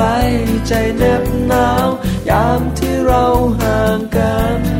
[0.00, 0.10] กล
[0.66, 1.88] ใจเน็บหนาว
[2.28, 3.24] ยามที่เรา
[3.60, 4.79] ห่างกัน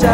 [0.00, 0.06] ใจ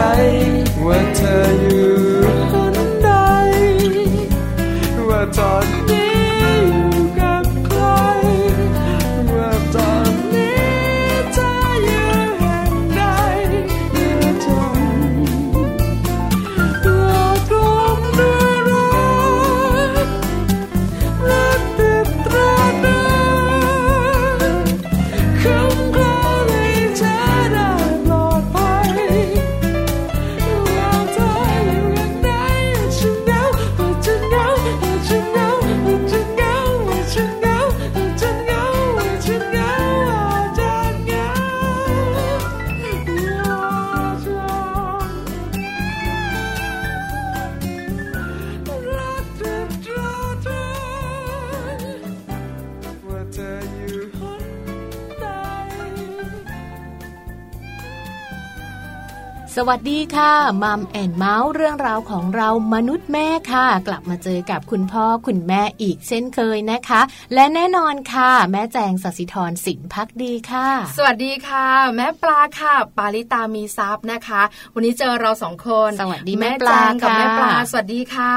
[59.79, 67.01] สดีค่ะมัมแอนเมาส์เรื่องราวของเรามนุษย์แม่ค่ะ กลับมาเจอกับคุณพ่อคุณแม่อีกเช่นเคยนะคะ
[67.35, 71.67] และแน่นอนค่ะ แม่แจงสศิธรสินพักดีค่ะ สวัสดีค่ะ
[71.97, 74.43] แม่ปลาค่ะ ปาลิตามีซับนะคะ
[74.75, 78.35] วันนี้เจอเราสองคน สวัสดีแม่แจงกับแม่ปลาสวัสดีค่ะ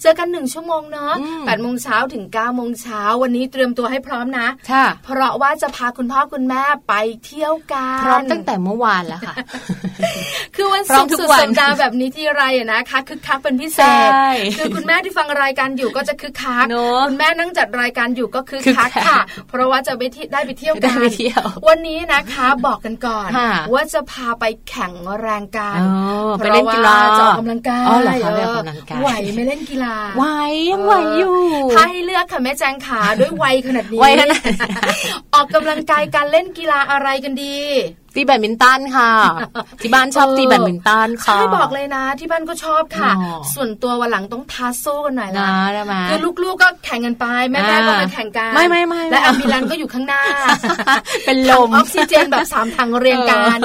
[0.00, 1.14] เจอกันหนึ่งชั่วโมงเนาะ
[1.46, 9.34] แปดโมงเช้าถึง9ก้าโมงเช้าวันนี้เตรียมตัวให้พร้อมนะค่ะเพราะว่าจะพาคุณพ่อคุณแม่ไปเที่ยวกันพร้อมตั้งแต่เมื่อวานแล้วค่ะ
[10.56, 12.42] คือวันศุกร์สุดสัปดาห์แบบนี้ที่ไร
[12.72, 14.10] นะคะคึกคักเป็นพิเศษ
[14.58, 16.66] คือคุณแม่ที่ฟังรายการอยู่ก็จะคึกคัก
[17.08, 20.96] คุณแม่นั่งจัดรายการอยู่ก็คึกคักค่ะ เพราะว่าจะไปที่ได้ไปเที่ยวกัน
[21.68, 23.28] วันนี้นะคะบอกกันก่อน
[23.72, 25.78] ว่าจะพาไปแข่งแรงกัน
[26.38, 27.84] ไปเล่นกีฬาจะออกกำลังกาย
[29.00, 30.24] ไหวไม่เล่นกีฬาไหว
[30.70, 31.38] ยังไหวอยู่
[31.74, 34.00] ถ้าให้เลือกค่ะแม่แจงขาด้วยวัยขนาดนี้
[35.34, 37.56] ออกกำลังกายการเล่นกีฬาอะไรกันดี
[38.18, 39.10] ตีแบดมินตันค่ะ
[39.82, 43.10] ที่บ้านชอบตีแบดมินตันค่ะใช่บอกเลยนะ ที่บ้านก็ชอบค่ะ
[43.54, 45.48] ส่วนตัววันหลังต้องท้าโซ่กันหน่อยละ
[46.08, 50.22] คือลูกๆก็แข่งกันไปแม่ๆก็ไปแข่งกันไม่ไม่ไม่และ ambulance ก็อยู่ข้างหน้า
[51.26, 53.58] เป็นลมออกซิเจนแบบสามทางเรียงกัน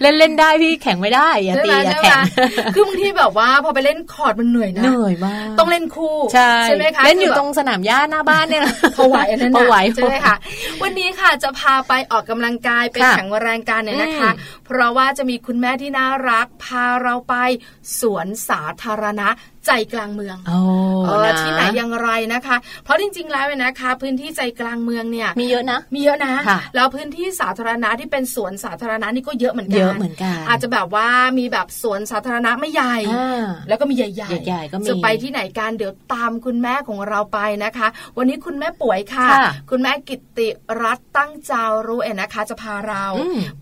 [0.00, 2.18] เล่นเล่นได้พี่แข่งไม่ได้อย่าตีอย่าแข่ง
[2.74, 8.62] คือบางทีแบบว่าพอไปเล่นคอร์ดมันเหนื่อยนะเหนื่อยมากต้องเล่นคู่ใช่ไหมคะเล่นอยู่ตรงสนามหญ้าหน้าบ้านเนี่ย
[8.96, 10.36] พอไหวอันนั้นพอไหวใช่ไหมคะ
[10.82, 14.30] วันนี้ค่ะจะพาไปออกกำลังกายไปแข่งแรงกันเนี่ยนะคะ
[14.64, 17.34] เพราะว่าจะมีคุณแม่ที่น่ารัก พาเราไป
[18.00, 19.28] สวนสาธารณะ
[19.66, 20.52] ใจกลางเมืองอ
[21.24, 26.34] อที่ไหนอย่างไรนะคะ เพราะจริง ๆ แล้วนะคะ พื้นที่ใจกลางเมืองเนี่ยมีเยอะนะ มีเยอะนะ
[26.74, 31.08] แล้วพื้นที่สาธารณะที่เป็นสวนสาธารณะนี่ก็เยอะเหมือนกันเยอะเหมือนกันอาจจะแบบว่า
[31.38, 32.96] มีแบบสวนสาธารณะไม่ใหญ่
[33.68, 39.28] แล้วก็มีใหญ่ๆใหญ่ๆก็มีจะไปที่ไหนกันเดี๋ยวตามคุณแม่ของเราไปนะคะ วันนี้คุณแม่ป่วยค่ะ
[39.70, 40.48] คุณแม่กิติ
[40.82, 43.04] รัตตั้งเจ้ารู้เอ็นะคะ จะพาเรา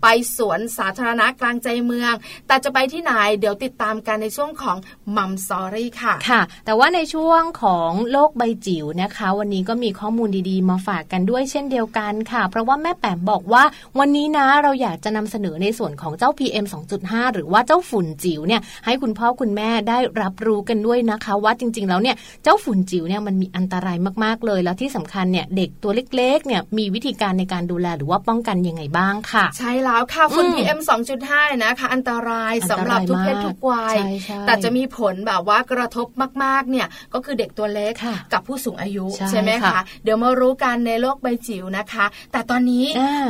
[0.01, 0.07] ไป
[0.37, 2.13] สวนสาธารณะกลางใจเมือง
[2.47, 4.77] แต่จะไปที่ไหนเดี๋ยวติดตามกันในช่วงของ
[5.17, 13.63] มัมซอรี่ค่ะค่ะ แต่ว่าในช่วงของโลกใบจิ๋วนะคะ วันนี้ก็มีข้อมูลดีๆ มาฝากกันด้วยเช่นเดียวกันค่ะ เพราะว่าแม่แปมบอกว่า
[13.99, 16.65] วันนี้นะเราอยากจะนำเสนอในส่วนของเจ้า PM
[16.99, 30.79] 2.5 หรือว่าเจ้าฝุ่นจิ๋วเนี่ยให้คุณพ่อคุณแม่ได้รับรู้กันด้วยนะคะว่าจริง ๆ แล้วเนี่ยเจ้าฝุ่นจิ๋วเนี่ยมันมีอันตรายมากๆเลย แล้วที่สำคัญเนี่ยเด็กตัวเล็กๆเนี่ยมีวิธีการในการดูแลหรือว่าป้องกันยังไงบ้างค่ะ ใช่แล้วค่ะฝุ่น PM
[31.21, 33.95] 2.5 นะคะ อันตรายสำหรับทุกเพศทุกวัย
[34.47, 36.07] แต่จะมีผลแบบว่ากระทบ
[36.43, 37.93] มากๆเนี่ยก็คือเด็กตัวเล็ก
[38.33, 42.85] กับผู้สูงอายุใช่ไหมคะเดี๋ยวมารู้กันในโลกใบจิ๋วนะคะ แต่ตอนนี้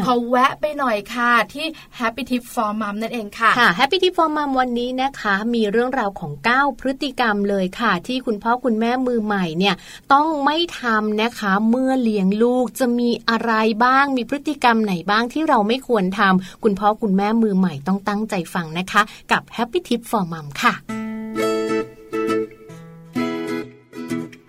[0.05, 1.65] ขอแวะไปหน่อยค่ะที่
[1.99, 9.75] Happy Tip for Mom นั่นเองค่ะค่ะ Happy Tip for Mom วันนี้นะคะ มีเรื่องราวของ 9 พฤติกรรมเลยค่ะ ที่คุณพ่อคุณแม่มือใหม่เนี่ย
[10.13, 13.53] ต้องไม่ทำนะคะเมื่อเลี้ยงลูกจะมีอะไร
[13.85, 19.01] บ้าง มีพฤติกรรมไหนบ้างที่เราไม่ควรทำคุณพ่อคุณแม่มือใหม่ต้องตั้งใจฟังนะคะ
[19.31, 21.02] กับ Happy Tip for Mom ค่ะ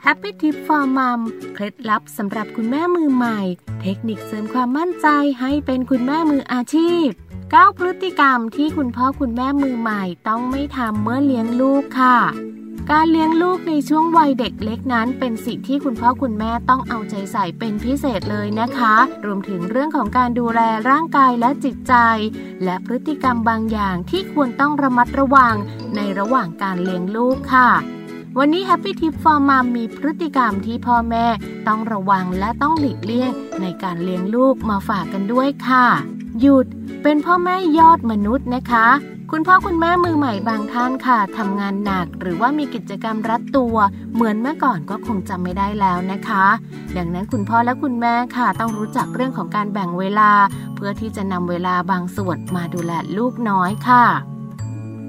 [0.07, 1.21] Happy Tip for Mom
[1.55, 3.41] เคล็ดลับสำหรับคุณแม่มือใหม่
[3.83, 5.09] เทคนิคเสริมความมั่นใจ
[5.41, 7.07] ให้เป็นคุณแม่มืออาชีพ
[7.43, 12.19] 9 พฤติกรรมที่คุณพ่อคุณแม่มือใหม่ต้องไม่ทำเมื่อเลี้ยงลูกค่ะ
[12.91, 21.95] การเลี้ยงลูกในช่วงวัยเด็กเล็กนั้น เป็นสิ่งที่คุณพ่อคุณแม่ต้องเอาใจใส่เป็นพิเศษเลยนะคะ รวมถึงเรื่องของการดูแลร่างกายและจิตใจ
[22.65, 25.55] และพฤติกรรมบางอย่างที่ควรต้องระมัดระวัง
[25.97, 27.71] ในระหว่างการเลี้ยงลูกค่ะ
[28.39, 31.27] วันนี้ Happy Tip for Mom มีพฤติกรรมที่พ่อแม่
[31.69, 35.87] ต้องระวังและต้องหลีกเลี่ยงในการเลี้ยงลูกมาฝากกันด้วยค่ะ
[36.41, 36.67] หยุด
[37.03, 38.89] เป็นพ่อแม่ยอดมนุษย์นะคะ
[39.31, 43.77] คุณพ่อคุณแม่มือใหม่บางท่านค่ะทำงานหนักหรือว่ามีกิจกรรมรัดตัว
[44.15, 46.47] เหมือนเมื่อก่อนก็คงจำไม่ได้แล้วนะคะ
[46.97, 50.31] ดังนั้นคุณพ่อและคุณแม่ค่ะ ต้องรู้จักเรื่องของการแบ่งเวลา
[50.75, 54.05] เพื่อที่จะนำเวลาบางส่วนมาดูแลลูกน้อยค่ะ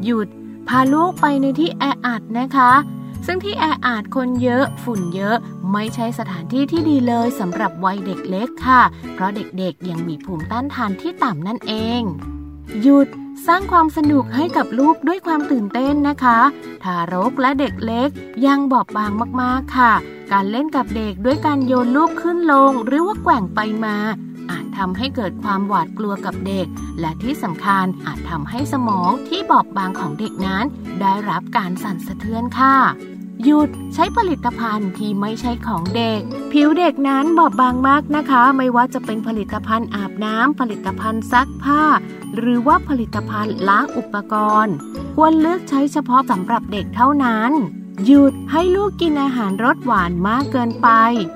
[0.04, 0.28] หยุด
[0.68, 2.71] พาลูกไปในที่แออัดนะคะ
[3.25, 5.36] ซึ่งที่แออาดคนเยอะฝุ่นเยอะ
[5.72, 8.81] ไม่ใช่สถานที่ที่ดีเลยสำหรับวัยเด็กเล็กค่ะ
[9.13, 12.01] เพราะเด็กๆยังมีภูมิต้านทานที่ต่ำนั่นเอง
[12.81, 13.07] หยุด
[13.48, 16.39] สร้างความสนุกให้กับลูกด้วยความตื่นเต้นนะคะ
[16.83, 18.10] ทารกและเด็กเล็ก
[18.45, 19.12] ยังบอบบาง
[19.42, 19.94] มากๆค่ะ
[20.31, 23.97] การเล่นกับเด็กด้วยการโยนลูกขึ้นลง หรือว่าแกว่งไปมา
[24.49, 26.68] อาจทำให้เกิดความหวาดกลัวกับเด็ก
[26.99, 30.66] และที่สำคัญอาจทำให้สมองที่บอบบางของเด็กนั้น
[31.02, 32.76] ได้รับการสั่นสะเทือนค่ะ
[33.45, 36.19] หยุดใช้ผลิตภัณฑ์ที่ไม่ใช่ของเด็ก
[36.52, 41.83] ผิวเด็กนั้นบอบบางมากนะคะ ไม่ว่าจะเป็นผลิตภัณฑ์อาบน้ำผลิตภัณฑ์ซักผ้า
[42.37, 44.33] หรือว่าผลิตภัณฑ์ล้างอุปก
[44.64, 44.75] รณ์
[45.16, 47.52] ควรเลือกใช้เฉพาะสำหรับเด็กเท่านั้น
[48.06, 50.90] หยุดให้ลูกกินอาหารรสหวานมากเกินไป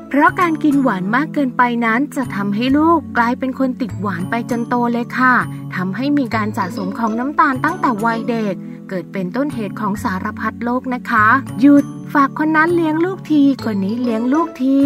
[0.09, 5.35] เพราะการกินหวานมากเกินไปนั้นจะทำให้ลูกกลายเป็นคนติดหวานไปจนโตเลยค่ะ
[5.75, 8.55] ทำให้มีการสะสมของน้ำตาลตั้งแต่วัยเด็ก
[8.89, 11.27] เกิดเป็นต้นเหตุของสารพัดโรคนะคะ
[11.61, 14.79] หยุดฝากคนนั้นเลี้ยงลูกทีคนนี้เลี้ยงลูกที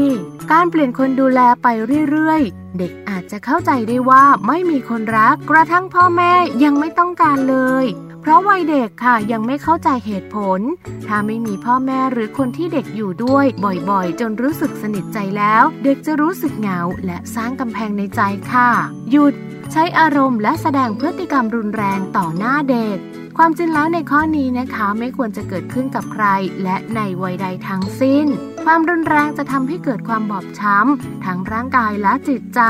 [0.51, 1.67] การเปลี่ยนคนดูแลไป
[2.10, 6.33] เรื่อยๆ เด็กอาจจะเข้าใจได้ว่าไม่มีคนรักกระทั่งพ่อแม่
[6.63, 7.86] ยังไม่ต้องการเลย
[8.22, 10.60] เพราะวัยเด็กค่ะยังไม่เข้าใจเหตุผล
[11.07, 13.45] ถ้าไม่มีพ่อแม่หรือคนที่เด็กอยู่ด้วย
[13.89, 18.69] บ่อยๆ จนรู้สึกสนิทใจแล้ว เด็กจะรู้สึกเหงาและสร้างกำแพงในใจค่ะ
[19.12, 19.33] หยุด
[19.72, 22.98] ใช้อารมณ์และแสดงพฤติกรรมรุนแรงต่อหน้าเด็ก
[23.38, 26.25] ความจริงแล้วในข้อนี้นะคะไม่ควรจะเกิดขึ้นกับใคร
[26.63, 28.25] และในวัยใดทั้งสิ้น
[28.66, 32.62] ความรุนแรงจะทำให้เกิดความบอบช้ำทั้งร่างกายและจิตใจ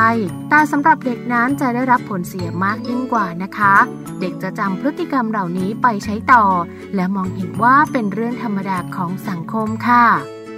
[0.50, 3.75] แต่สำหรับเด็กนั้นจะได้รับผลเสียมากยิ่งกว่านะคะ
[4.20, 6.46] เด็กจะจำพฤติกรรมเหล่านี้ไปใช้ต่อ
[6.96, 10.05] และมองเห็นว่าเป็นเรื่องธรรมดาของสังคมค่ะ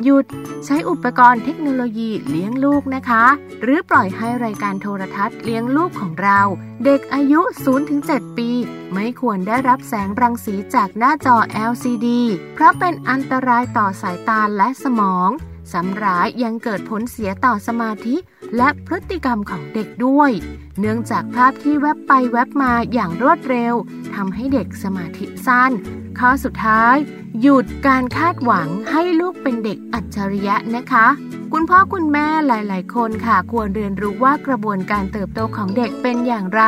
[0.03, 0.25] หยุด
[0.65, 3.25] ใช้อุปกรณ์เทคโนโลยีเลี้ยงลูกนะคะ
[3.63, 6.39] หรือปล่อยให้รายการโทรทัศน์เลี้ยงลูกของเรา
[6.85, 7.41] เด็กอายุ
[7.89, 8.49] 0-7 ปี
[8.93, 11.37] ไม่ควรได้รับแสงรังสีจากหน้าจอ
[11.71, 12.07] LCD
[12.53, 15.29] เพราะเป็นอันตรายต่อสายตาและสมอง
[15.73, 18.15] สำร้ายยังเกิดผลเสียต่อสมาธิ
[18.57, 20.31] และพฤติกรรมของเด็กด้วย
[20.79, 23.73] เนื่องจากภาพที่แวบไปแวบมาอย่างรวดเร็ว
[24.15, 25.71] ทำให้เด็กสมาธิสั้น
[26.19, 26.95] ข้อสุดท้าย
[27.41, 31.07] หยุดการคาดหวังให้ลูกเป็นเด็กอัจฉริยะนะคะ
[31.53, 36.63] คุณพ่อคุณแม่หลาย ๆ คนค่ะควรเรียนรู้ว่ากระบวนการเติบโตของเด็กเป็นอย่างไร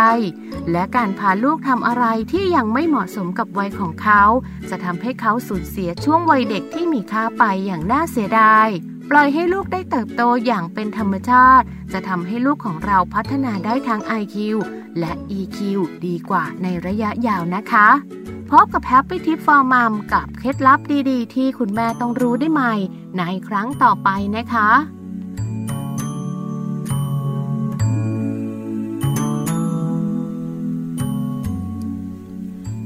[0.71, 4.23] และการพาลูกทำอะไรที่ยังไม่เหมาะสมกับวัยของเขา
[4.69, 8.67] จะทำให้เขาสูญเสียช่วงวัยเด็กที่มีค่าไปอย่างน่าเสียดาย
[9.09, 14.35] ปล่อยให้ลูกได้เติบโตอย่างเป็นธรรมชาติ จะทำให้ลูกของเราพัฒนาได้ทั้ง IQ
[14.99, 15.59] และ EQ
[16.05, 17.87] ดีกว่าในระยะยาวนะคะ
[18.49, 22.73] พบกับ Happy Tip for Mom กับเคล็ดลับดีๆ ที่คุณแม่ต้องรู้ได้ใหม่
[23.17, 24.97] ในครั้งต่อไปนะคะ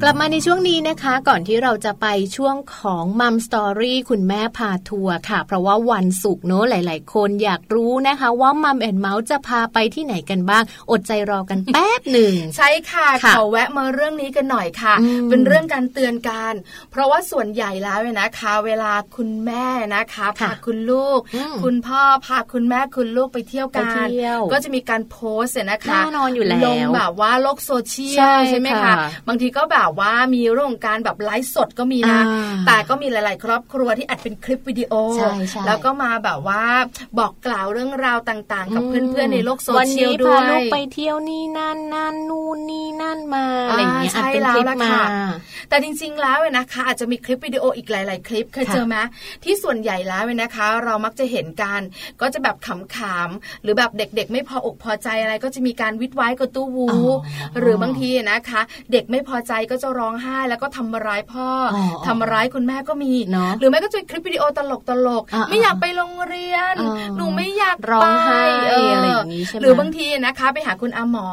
[0.04, 14.96] กลับมาในช่วงนี้นะคะ ก่อนที่เราจะไปช่วงของมัมสตอรี่คุณแม่พาทัวร์ค่ะ เพราะว่าวันศุกร์เนอะหลาย ๆ คนอยากรู้นะคะ ว่ามัมแอนเมาส์จะพาไปที่ไหนกันบ้าง อดใจรอกันแป๊บหนึ่งใช่ค่ะขอแวะมาเรื่องนี้กันหน่อยค่ะ
[15.30, 16.54] เป็นเรื่องการเตือนกัน
[16.92, 19.66] เพราะว่าส่วนใหญ่แล้วเนี่ยนะคะ เวลาคุณแม่
[19.96, 21.20] นะคะพาคุณลูก
[21.64, 24.08] คุณพ่อพาคุณแม่คุณลูกไปเที่ยวกัน
[24.52, 28.94] ก็จะมีการโพสต์นะคะแน่นอนอยู่แล้วลงแบบว่าโลกโซเชียลใช่ไหมคะ
[29.30, 32.22] บางทีก็แบบว่ามีเรื่องการแบบไลฟ์สดก็มีนะ
[32.68, 34.94] แต่ก็มีหลาย ๆ ครอบครัวที่อัดเป็นคลิปวิดีโอ
[35.68, 36.64] แล้วก็มาแบบว่า
[37.20, 44.96] บอกกล่าวเรื่องราวต่าง ๆ กับเพื่อน ๆ ในโลกโซเชียลด้วยวันนี้พาลูกไปเที่ยวนี่นั่นนั่นนู่นนี่นั่นมาอะไรอย่างเงี้ยอัดเป็นคลิปมา
[45.70, 48.96] แต่จริง ๆ แล้วนะคะ อาจจะมีคลิปวิดีโออีกหลาย ๆ คลิปเคยเจอไหม
[49.44, 51.82] ที่ส่วนใหญ่แล้วนะคะ เรามักจะเห็นกัน
[52.22, 56.88] ก็จะแบบขำๆหรือแบบเด็ก ๆ ไม่พออกพอใจอะไรก็จะมีการวิดไว้กระตู้วู
[57.60, 61.48] หรือบางทีนะคะ เด็กไม่พอใจก็จะร้องไห้แล้วก็ทำร้ายพ่อ
[62.08, 63.14] ทำร้ายคุณแม่ก็มี
[63.60, 66.76] หรือแม่ก็จะคลิปวิดีโอตลกตลกไม่อยากไปโรงเรียน
[67.18, 71.28] หนูไม่อยากร้องไห้อะไรอย่างนี้ใช่ไหมหรือบางทีนะคะ ไปหาคุณอาหมอ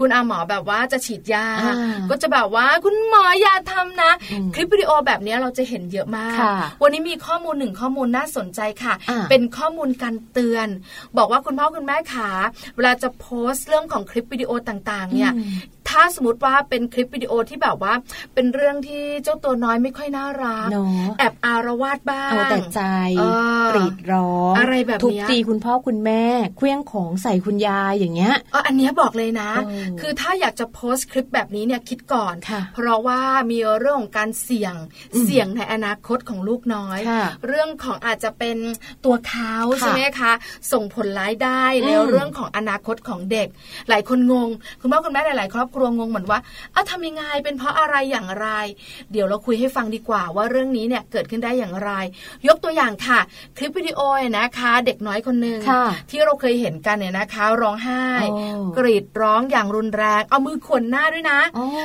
[0.00, 1.46] คุณอาหมอแบบว่าจะฉีดยา
[2.10, 4.12] ก็จะแบบว่าคุณหมออย่าทำนะ
[4.54, 6.36] คลิปวิดีโอแบบนี้เราจะเห็นเยอะมาก
[6.82, 8.94] วันนี้มีข้อมูลหนึ่งข้อมูลน่าสนใจค่ะ
[9.30, 10.68] เป็นข้อมูลการเตือน
[11.18, 12.28] บอกว่าคุณพ่อคุณแม่ขา
[12.76, 15.32] เวลาจะโพสต์เรื่องของคลิปวิดีโอต่างๆ เนี่ย
[15.88, 17.92] ถ้าสมมติว่าเป็นคลิปวิดีโอที่แบบว่า
[18.34, 20.68] เป็นเรื่องที่เจ้าตัวน้อยไม่ค่อยน่ารัก
[21.18, 22.80] แอบอารวาสบ้างเอาแต่ใจ
[23.70, 26.24] กรีดร้องอะไรแบบนี้ทุบตีคุณพ่อคุณแม่
[26.56, 29.50] เคลี้ยงของใส่คุณยายอย่างเงี้ยอ๋ออันนี้บอกเลยนะ
[30.00, 32.34] คือถ้าอยากจะโพสต์คลิปแบบนี้เนี่ยคิดก่อน
[32.74, 33.20] เพราะว่า
[33.50, 34.74] มีเรื่องของการเสี่ยง
[35.22, 36.98] เสี่ยงในอนาคตของลูกน้อย
[37.46, 38.56] เรื่องของอาจจะเป็น
[39.04, 40.32] ตัวเขาใช่ไหมคะ
[40.72, 43.48] ส่งผลร้ายได้ในเรื่องของอนาคตของเด็ก
[43.88, 44.48] หลายคนงง
[44.80, 46.38] คุณพ่อคุณแม่หลายๆครอบครัวงงเหมือนว่า
[46.72, 48.48] เอ้าทำยังไงเป็นเพราะอะไรอย่างไร
[49.12, 51.90] เดี๋ยวเราคุยให้ฟังดีกว่าว่าเรื่องนี้เนี่ยเกิดขึ้นได้อย่างไร
[52.48, 53.20] ยกตัวอย่างค่ะ
[53.56, 54.00] คลิปวิดีโอ
[54.38, 55.58] นะคะ เด็กน้อยคนหนึ่ง
[56.10, 58.04] ที่เราเคยเห็นกันเนี่ยนะคะ ร้องไห้
[58.76, 61.40] กรีดร้องอย่างรุนแรงเอามือขวนหน้าด้วยนะ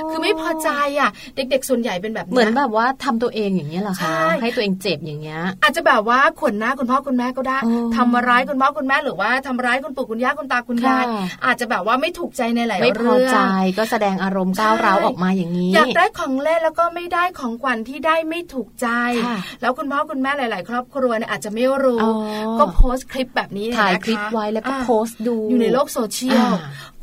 [0.10, 7.58] คือไม่พอใจอะ เด็ก ๆ ส่วนใหญ่เป็นแบบเหมือนแบบว่าทำตัวเองอย่างนี้เหรอคะให้ตัวเองเจ็บอย่างเงี้ยอาจจะแบบว่าขวนหน้าคุณพ่อคุณแม่ก็ได้
[7.96, 11.04] ทำร้ายคุณพ่อคุณแม่หรือว่าทำร้ายคุณปู่คุณย่าคุณตาคุณยาย
[11.46, 13.38] อาจจะแบบว่าไม่ถูกใจในหลายเรื่องไม่พอใจ
[13.78, 18.88] ก็แสดงอารมณ์ก้าวร้าวออกมาอย่างนี้ อยากได้ของเล่นแล้วก็ไม่ได้ของขวัญที่ได้ไม่ถูกใจ
[19.62, 22.00] แล้วคุณพ่อคุณแม่หลาย ๆ ครอบครัวเนี่ยอาจจะไม่รู้
[22.60, 26.52] ก็โพสต์คลิปแบบนี้ถ่ายคลิปไว้แล้วก็โพสต์ดูอยู่ในโลกโซเชียล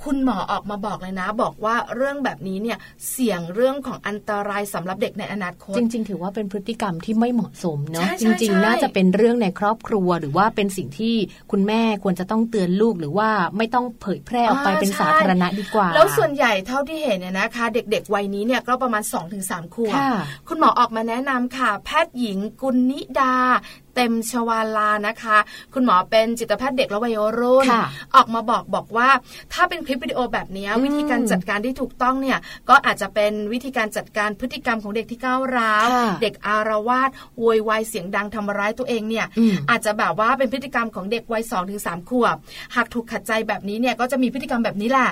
[0.04, 2.78] คุณหมอออกมาบอกเลยนะ บอกว่าเรื่องแบบนี้เนี่ย
[3.10, 11.14] เสี่ยงเรื่องของอันตรายสำหรับเด็กในอนาคต จริง ๆ ถือว่าเป็นพฤติกรรมที่ไม่เหมาะสมเนาะจริง ๆ น่าจะเป็นเรื่องในครอบครัว หรือว่าเป็นสิ่งที่
[11.50, 19.02] คุณแม่ควรจะต้องเตือนลูกหรือว่าไม่ต้องเผยแพร่ออกไปเป็นสาธารณะดีกว่า แล้วส่วนใหญ่เท่าที่เห็นเนี่ยนะคะ เด็กๆวัยนี้เนี่ยก็ประมาณ
[19.38, 19.94] 2-3 ขวบ
[20.48, 23.34] คุณหมอออกมาแนะนำค่ะ แพทย์หญิงกุลนิดา
[23.94, 25.38] เต็มชวาลานะคะ
[25.74, 27.66] คุณหมอเป็นจิตแพทย์เด็กและวัยรุ่น
[28.16, 29.08] ออกมาบอกบอกว่า
[29.52, 35.86] ถ้าเป็นคลิลิปวิดีโอแบบนี้วิธีการจัดการที่ถูกต้องเนี่ยก็อาจจะเป็นวิธีการจัดการพฤติกรรมของเด็กที่ก้าวร้าว
[36.22, 39.26] เด็กอารวาสโวยวายเสียงดังทำร้ายตัวเองเนี่ย
[39.70, 42.36] อาจจะแบบว่าเป็นพฤติกรรมของเด็กวัยสองถึงสามขวบ
[42.76, 45.08] หากถูกขัดใจแบบนี้เนี่ยก็จะมีพฤติกรรมแบบนี้แหละ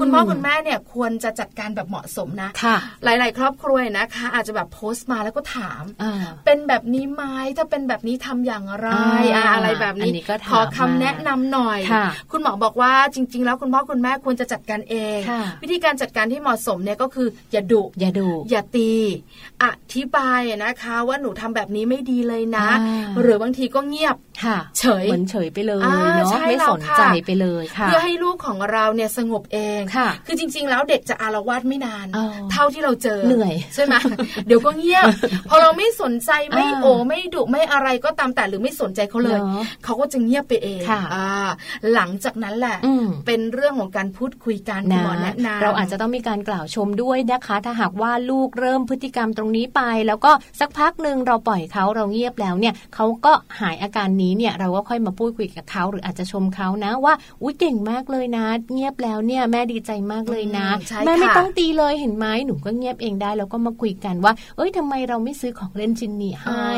[0.00, 2.50] คุณพ่อคุณแม่เนี่ยควรจะจัดการแบบเหมาะสมนะ
[3.04, 5.82] หลาย ๆ ครอบครัวนะคะ อาจจะแบบโพสต์มาแล้วก็ถาม
[6.44, 7.22] เป็นแบบนี้ไหม
[7.56, 8.88] ถ้าเป็นแบบนี้ทำอย่างไร
[9.54, 10.12] อะไรแบบนี้
[10.50, 11.78] ขอคำแนะนำหน่อย
[12.30, 15.18] คุณหมอบอกว่าจริง ๆ แล้วคุณพ่อคุณแม่ควรจะจัดการเอง
[15.62, 18.92] วิธีการจัดการที่เหมาะสมเนี่ยก็คืออย่าดุอย่าดุอย่าตี
[19.64, 22.68] อธิบายนะคะ ว่าหนูทำแบบนี้ไม่ดีเลยนะ
[23.20, 24.16] หรือบางทีก็เงียบ
[24.78, 25.82] เฉยเหมือนเฉยไปเลย
[26.16, 32.06] เนาะไม่สนใจไปเลยค่ะเพื่อให้ลูกของเราเนี่ยสงบเองค่ะ คือจริง ๆ แล้วเด็กจะอารวาสไม่นาน
[32.52, 33.94] เท่าที่เราเจอเหนื่อยใช่ไหม
[34.46, 35.06] เดี๋ยวก็เงียบ
[35.48, 39.40] พอเราไม่สนใจไม่โอไม่ดุไม่อะไรก็ตามแต่หรือไม่สนใจเขาเลย
[39.84, 40.80] เขาก็จะเงียบไปเอง
[41.94, 42.76] หลังจากนั้นแหละ
[43.26, 60.66] เป็นเรื่องของการพูดคุยกันคุณหมอแนะนำเราอาจจะต้องมีการกล่าวชมด้วยนะคะ ถ้าหากว่าลูกเริ่มพฤติกรรมตรงนี้ไป แล้วก็สักพักหนึ่งเราปล่อยเขาเราเงียบแล้วเนี่ยเขาก็หายอาการนี้เนี่ยเราก็ค่อยมาพูดคุยกับเขาหรืออาจจะชมเขานะว่าอุ้ยเก่งมากเลยนะ เงียบแล้วเนี่ยแม่ดีใจมากเลยนะ
[61.04, 66.70] แม่ไม่ต้องตีเลยเห็นไหมหนูก็เงียบเองได้แล้วก็มาคุยกันว่า เอ้ยทำไมเราไม่ซื้อของเล่นชิ้นนี้ให้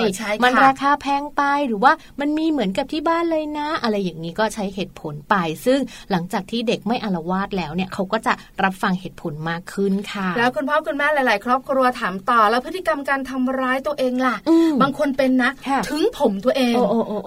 [0.44, 5.34] มันราคาแพงไป หรือว่ามันมีเหมือนกับที่บ้านเลยนะ อะไรอย่างนี้ก็ใช้เหตุผลไป
[5.66, 5.78] ซึ่ง
[6.10, 14.36] หลังจากที่เด็กไม่อารวาสแล้วเนี่ยเขาก็จะรับฟังเหตุผลมากขึ้นค่ะ แล้วคุณพ่อคุณแม่หลาย ๆ ครอบครัวถามต่อแล้วพฤติกรรมการทำร้ายตัวเองล่ะ
[14.82, 15.50] บางคนเป็นนะ
[15.90, 16.74] ถึงผมตัวเอง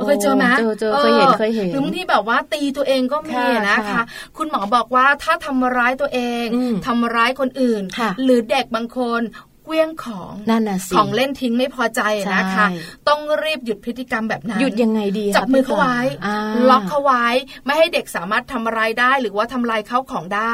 [0.06, 4.02] เคยเจอไหมเจอเจอเคยเห็นเคยเห็นหรือบางที่แบบว่าตีตัวเองก็มีนะคะ
[4.38, 6.46] คุณหมอบอกว่าถ้าทำร้ายตัวเอง
[6.88, 7.84] ทำร้ายคนอื่น
[8.24, 9.22] หรือเด็กบางคน
[9.70, 12.02] เวี้ยงของนั่นน่ะสิของเล่นทิ้งไม่พอใจ
[12.36, 12.68] นะคะ
[13.10, 15.98] ต้องรีบหยุดพฤติกรรมแบบนั้นหยุดยังไงดีจับมือเขาไว้
[16.70, 17.26] ล็อกเขาไว้
[17.66, 20.54] ไม่ให้เด็กสามารถทำอะไรได้หรือว่าทำลายเขาของได้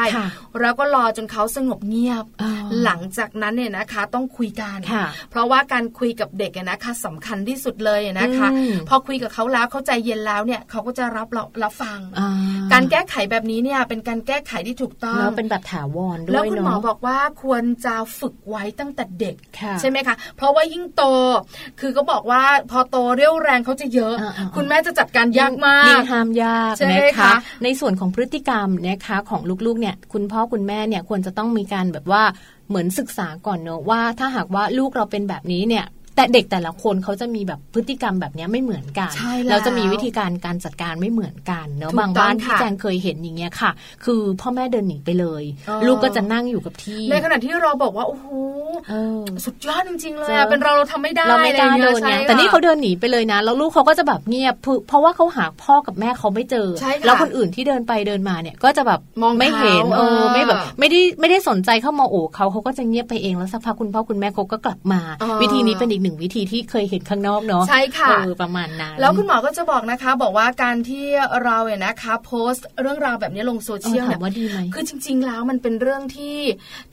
[0.61, 2.25] แล้วก็รอจนเขาสงบเงียบ
[2.83, 4.77] หลังจากนั้นเนี่ยนะคะต้องคุยกัน
[5.29, 8.47] เพราะว่าการคุยกับเด็กนะคะสำคัญที่สุดเลยนะคะ
[8.89, 11.27] พอคุยกับเขาแล้วเขาใจเย็นแล้วเนี่ยเขาก็จะรับ
[11.63, 11.99] รับฟัง
[12.73, 19.35] การแก้ไขแบบนี้เนี่ยเป็นการแก้ไขที่ถูกต้องแล้วเป็นแบบถาวรด้วยแล้วคุณหมอบอกว่าควรจะฝึกไว้ตั้งแต่เด็ก
[19.79, 21.03] ใช่ไหมคะ เพราะว่ายิ่งโต
[21.79, 24.15] คือก็บอกว่าพอโตเรี่ยวแรงเขาจะเยอะ
[24.55, 32.23] คุณแม่จะจัดการยากมากยิ่งห้ามยากนะคะ ในส่วนของพฤติกรรมนะคะของลูกๆเนี่ยคุณพ่อคุณแม่เนี่ยควรจะต้องมีการแบบว่า
[32.69, 39.11] เหมือนศึกษาก่อนเนอะว่าถ้าหากว่าลูกเราเป็นแบบนี้เนี่ย แต่เด็กแต่ละคนเขาจะมีแบบพฤติกรรมแบบนี้ไม่เหมือนกัน
[39.49, 43.71] แล้วจะมีวิธีการการจัดการไม่เหมือนกันเนาะบางบ้านที่แจงเคยเห็นอย่างเงี้ยค่ะ
[44.05, 45.43] คือพ่อแม่เดินหนีไปเลย
[45.87, 48.25] ลูกก็จะนั่งอยู่กับที่ ในขณะที่เราบอกว่าโอ้โห
[49.45, 54.55] สุดยอดจริงๆเลยเป็นเราเราทำไม่ได้เราไม่กล้าเดินเนี่ยแต่นี่เขาเดินหนีไปเลยนะ แล้วลูกเขาก็จะแบบเงียบ
[54.87, 56.67] เพราะว่าเขาหาพ่อกับแม่เขาไม่เจอ
[57.05, 65.01] แล้วคนอื่นที่เดินไปเดินมาเนี่ยก็จะแบบมองไม่เห็นเออไม่แบบไม่ได้ไม่ได้สนใจเข้ามาโอบเขาเขาก็จะเงียบไปเองแล้วสักพักคุณพ่อคุณแม่เขาก็กลับมา
[65.41, 68.09] วิธีนี้เป็นอีกหนึ่งวิธีที่เคยเห็นข้างนอกเนาะใช่ค่ะ
[68.41, 71.05] ประมาณนั้นแล้วคุณหมอก็จะบอกนะคะ บอกว่าการที่
[71.43, 76.37] เราเนี่ยนะคะโพสต์เรื่องราวแบบนี้ลงโซเชียลเนี่ยว่าดีไหมคือจริง ๆ แล้วมันเป็นเรื่องที่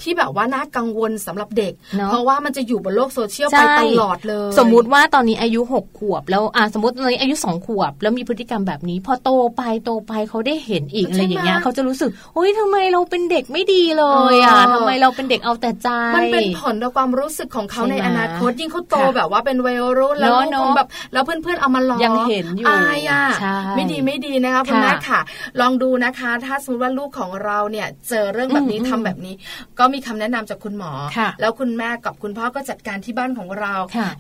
[0.03, 1.73] ที่แบบว่าน่ากังวลสำหรับเด็ก
[2.09, 23.23] เพราะว่ามันจะอยู่บนโลกโซเชียลไปตลอดเลย สมมุติว่าตอนนี้อายุหกขวบ แล้วอ่าสมมติตอนนี้อายุสองขวบ แล้วมีพฤติกรรมแบบนี้ พอโตไปโตไปเขาได้เห็นอีกอะไรอย่างเงี้ยเขาจะรู้สึกเฮ้ยทำไมเราเป็นเด็กไม่ดีเลยอะทำไมเราเป็นเด็กเอาแต่ใจ มันเป็นผลต่อความรู้สึกของเขาในอนาคตยิ่งเขาโตแบบว่าเป็นวัยรุ่นแล้วคงแบบแล้วเพื่อนๆเอามาล้อยังเห็นอยู่อายอะ
[23.77, 25.21] ไม่ดีไม่ดีนะคะคุณแม่ค่ะ
[25.61, 29.35] ลองดูนะคะ ถ้าสมมติว่าลูกของเราเนี่ยเจอเรื่องแบบนี้ทำแบบนี้
[29.79, 30.93] ก็มีคำแนะนำจากคุณหมอ
[31.41, 33.75] แล้วคุณแม่กับคุณพ่อก็จัดการที่บ้านของเรา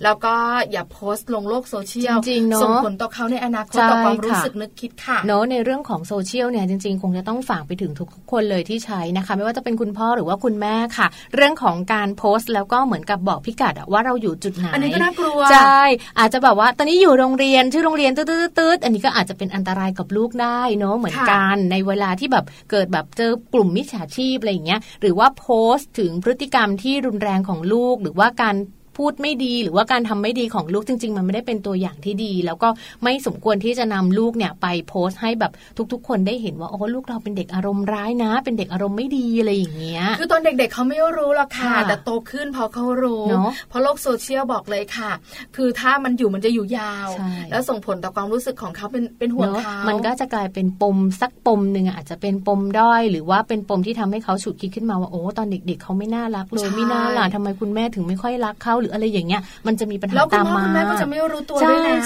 [0.04, 0.34] แล้วก็
[0.72, 2.16] อย่าโพสต์ลงโลกโซเชียล
[2.62, 15.82] ส่งผลต่อเขาในอนาคตต่อความรู้สึกนึกคิดค่ะเนาะในเรื่องของโซเชียลเนี่ยจริงๆ คงจะต้องฝากไปถึงทุกคนเลยที่ใช้นะคะ ไม่ว่าจะเป็นคุณพ่อหรือว่าคุณแม่ค่ะ เรื่องของการโพสต์แล้วก็เหมือนกับบอกพิกัดว่าเราอยู่จุดไหนอันนี้ก็น่ากลัวใช่
[16.18, 28.56] อาจจะแบบว่าตอนนี้อยู่โรงเรียนชื่อโรงเรียนตืดๆอันนี้ก็อาจจะเป็นอันตรายกับลูกได้เนาะเหมือนกันในเวลาที่แบบเกิดแบบเจอกลุ่มมิจฉาชีพอะไรอย่างเงี้ยหรือว่าโพสต์ถึงพฤติกรรมที่รุนแรงของลูกหรือว่าการ
[28.96, 32.68] พูดไม่ดีหรือว่าการทำไม่ดีของลูกจริง ๆ มันไม่ได้เป็นตัวอย่างที่ดี แล้วก็
[33.02, 35.52] ไม่สมควรที่จะนำลูกเนี่ยไปโพสต์ให้แบบ
[35.92, 43.24] ทุก ๆ คนได้เห็นว่าโอ้ลูกเราเป็นเด็กอารมณ์ร้ายนะ เป็นเด็กอารมณ์ไม่ดีอะไรอย่างเงี้ยคือตอนเด็ก ๆเขาไม่รู้หรอกค่ะ แต่โตขึ้นพอเขารู้
[43.68, 45.10] เพราะโลกโซเชียลบอกเลยค่ะ
[45.56, 47.08] คือถ้ามันอยู่มันจะอยู่ยาว
[47.50, 62.00] แล้วส่งผลต่อความรู้สึกของเขาเป็นเป็นห่วงเขามันก็จะกลายเป็นปมสักปมหนึ่งอาจจะเป็นปมด้อยหรือว่าเป็นปมที่ทำให้เขาฉุกคิดขึ้นมาว่าโอ้ตอนเด็ก ๆเขาไม่น่ารักเลยไม่น่าล่ะทำไมคุณแม่ถึงไม่ค่อยรักเขาหรืออะไรอย่างเงี้ยมันจะมีปัญหาตามมาแล้วคุณพ่อคุณแม่ก็จะไม่รู้ตัวด้วยนะ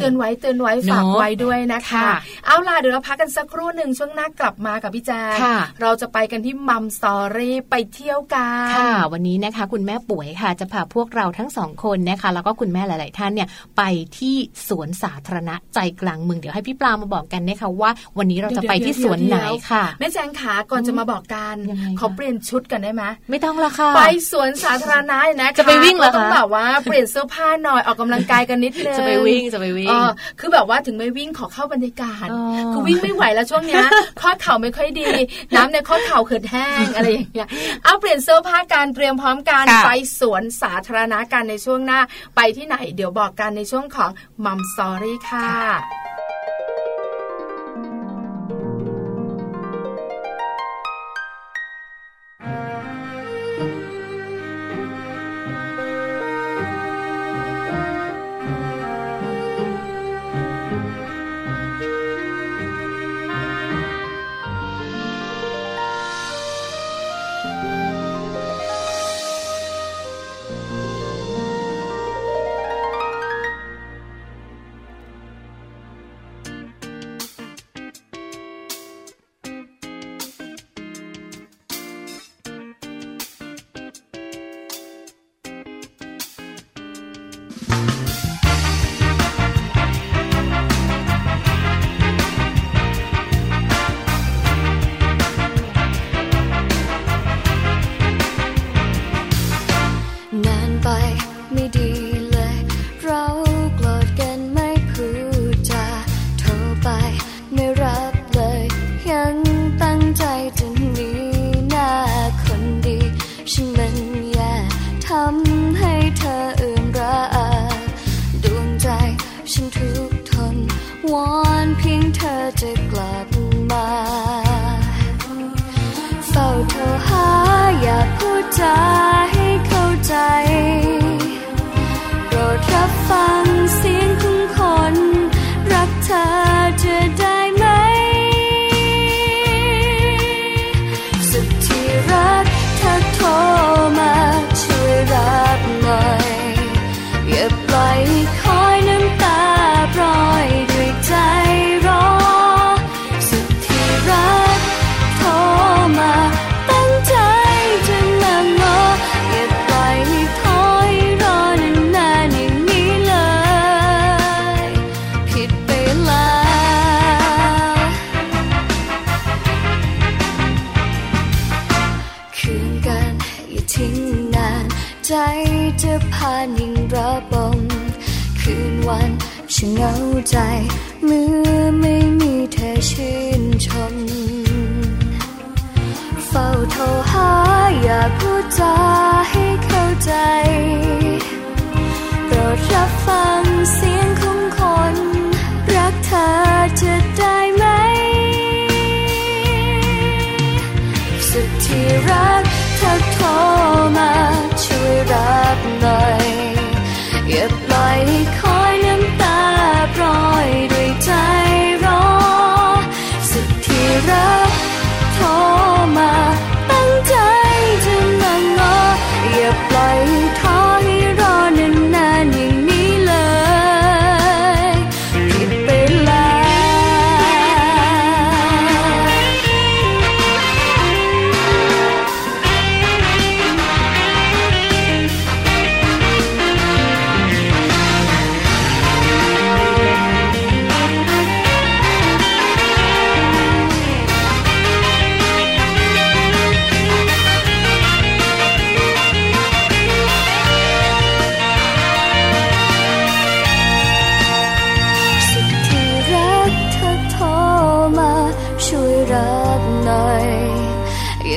[0.00, 2.04] เตือนไว้เตือนไว้ฝากไว้ด้วยนะคะ
[2.46, 5.22] เอาล่ะเดี๋ยวเราพักกันสักครู่หนึ่งช่วงหน้ากลับมากับพี่แจ๊
[5.82, 13.82] เราจะไปกันที่ Mom Story ไปเที่ยวกันค่ะ วันนี้นะคะ คุณแม่ป่วยค่ะ จะพาพวกเราทั้งสองคนนะคะ แล้วก็คุณแม่หลาย ๆ ท่านเนี่ยไป
[14.18, 14.36] ที่
[14.68, 19.38] สวนสาธารณะใจกลางเมืองเดี๋ยวให้พี่ปลามาบอกกันนะคะว่า วันนี้เราจะไปที่สวนไหน
[19.70, 21.56] ค่ะแม่แจงขาก่อนจะมาบอกกัน
[21.98, 29.96] ขอเปลี่ยนชุดกันได้ไหมไม่ต้องละค่ะไปสวนสาธารณะนะจะไปวิ่งเหรอคะต้องแบบว่าเปลี่ยนเสื้อผ้าหน่อยออกกำลังกายกันนิดนึงจะไปวิ่งจะไปวิ่ง
[30.40, 32.26] คือแบบว่าถึงไม่วิ่งขอเข้าบรรยากาศ
[32.72, 33.82] คือวิ่งไม่ไหวแล้วช่วงนี้
[34.20, 35.08] ข้อเข่าไม่ค่อยดี
[35.56, 37.48] น้ำในข้อเข่าเขิดแห้งอะไรอย่างเงี้ย
[37.84, 42.00] เอาเปลี่ยนเสื้อผ้าการเตรียมพร้อมการไปสวนสาธารณะกันในช่วงหน้า
[42.36, 44.10] ไปที่ไหนเดี๋ยวบอกกันในช่วงของ
[44.44, 45.97] มัมสอรี่ค่ะ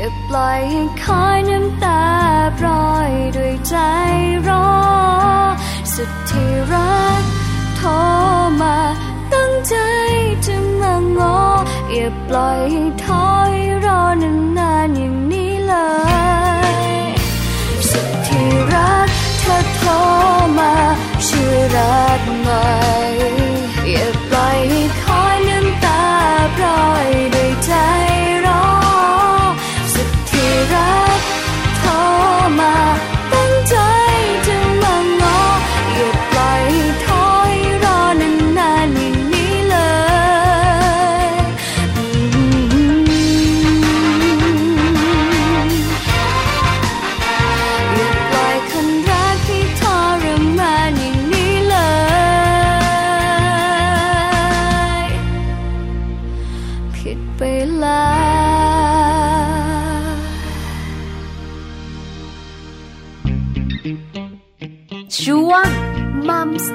[0.01, 2.03] อย่าปล่อยให้คอยน้ำตา
[2.59, 3.75] ปล่อยด้วยใจ
[4.47, 4.69] รอ
[5.93, 7.23] สุดที่รัก
[7.75, 7.89] โทร
[8.61, 8.77] มา
[9.33, 9.75] ตั้งใจ
[10.45, 11.39] จะมางอ
[11.91, 13.53] อย่าปล่อยให้ถอย
[13.85, 14.01] รอ
[14.57, 15.75] นานๆอย่างนี้เล
[16.85, 16.89] ย
[17.89, 19.09] สุดที่รัก
[19.39, 19.89] เธอโทร
[20.57, 20.73] มา
[21.27, 22.65] ชื่อรักใหม่
[23.89, 24.83] อย่าปล่อยให้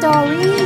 [0.07, 0.57] ตอรี่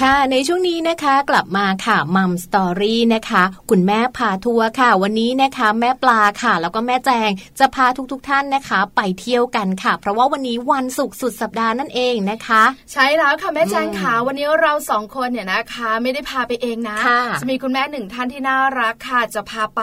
[0.00, 16.96] ค่ะในช่วงนี้นะคะกลับมาค่ะมัมสตอรี่นะคะ คุณแม่พาทัวร์ค่ะ วันนี้นะคะ แม่ปลาค่ะ แล้วก็แม่แจงจะพาทุกๆทท่านนะคะ ไปเที่ยวกันค่ะ เพราะว่าวันนี้วันศุกร์สุดสัปดาห์นั่นเองนะคะ ใช่แล้วค่ะแม่แจงค่ะวันนี้เราสองคนเนี่ยนะคะ ไม่ได้พาไปเองนะ
[17.40, 19.82] จะมีคุณแม่หนึ่งท่านที่น่ารักค่ะจะพาไป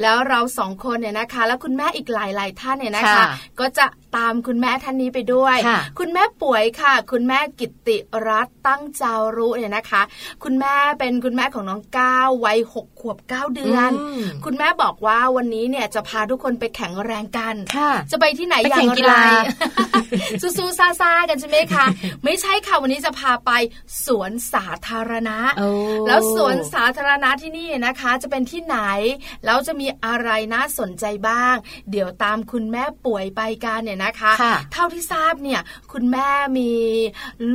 [0.00, 3.24] แล้วเราสองคนเนี่ยนะคะ แล้วคุณแม่อีกหลายๆท่านเนี่ยนะคะ
[3.60, 3.84] ก็จะ
[4.16, 5.56] ตามคุณแม่ท่านนี้ไปด้วย
[5.98, 7.96] คุณแม่ป่วยค่ะ คุณแม่กิตติ
[8.26, 10.02] รัตตั้งจารุเนี่ยนะคะ
[10.44, 13.90] คุณแม่เป็นคุณแม่ของน้องก้าววัยหกขวบเก้าเดือน
[14.44, 17.54] คุณแม่บอกว่าวันนี้เนี่ยจะพาทุกคนไปแข่งแรงกัน
[18.10, 19.14] จะไปที่ไหนอย่างไร
[20.40, 21.86] สู้ๆซ่าๆกันใช่ไหมคะ
[22.24, 23.50] ไม่ใช่ค่ะวันนี้จะพาไป
[24.06, 25.38] สวนสาธารณะ
[26.06, 28.78] แล้วสวนสาธารณะที่นี่นะคะ จะเป็นที่ไหน
[29.44, 31.54] แล้วจะมีอะไรน่าสนใจบ้าง
[31.90, 34.32] เดี๋ยวตามคุณแม่ป่วยไปกันเนี่ยนะคะ
[34.72, 35.60] เท่าที่ทราบเนี่ย
[35.92, 36.70] คุณแม่มี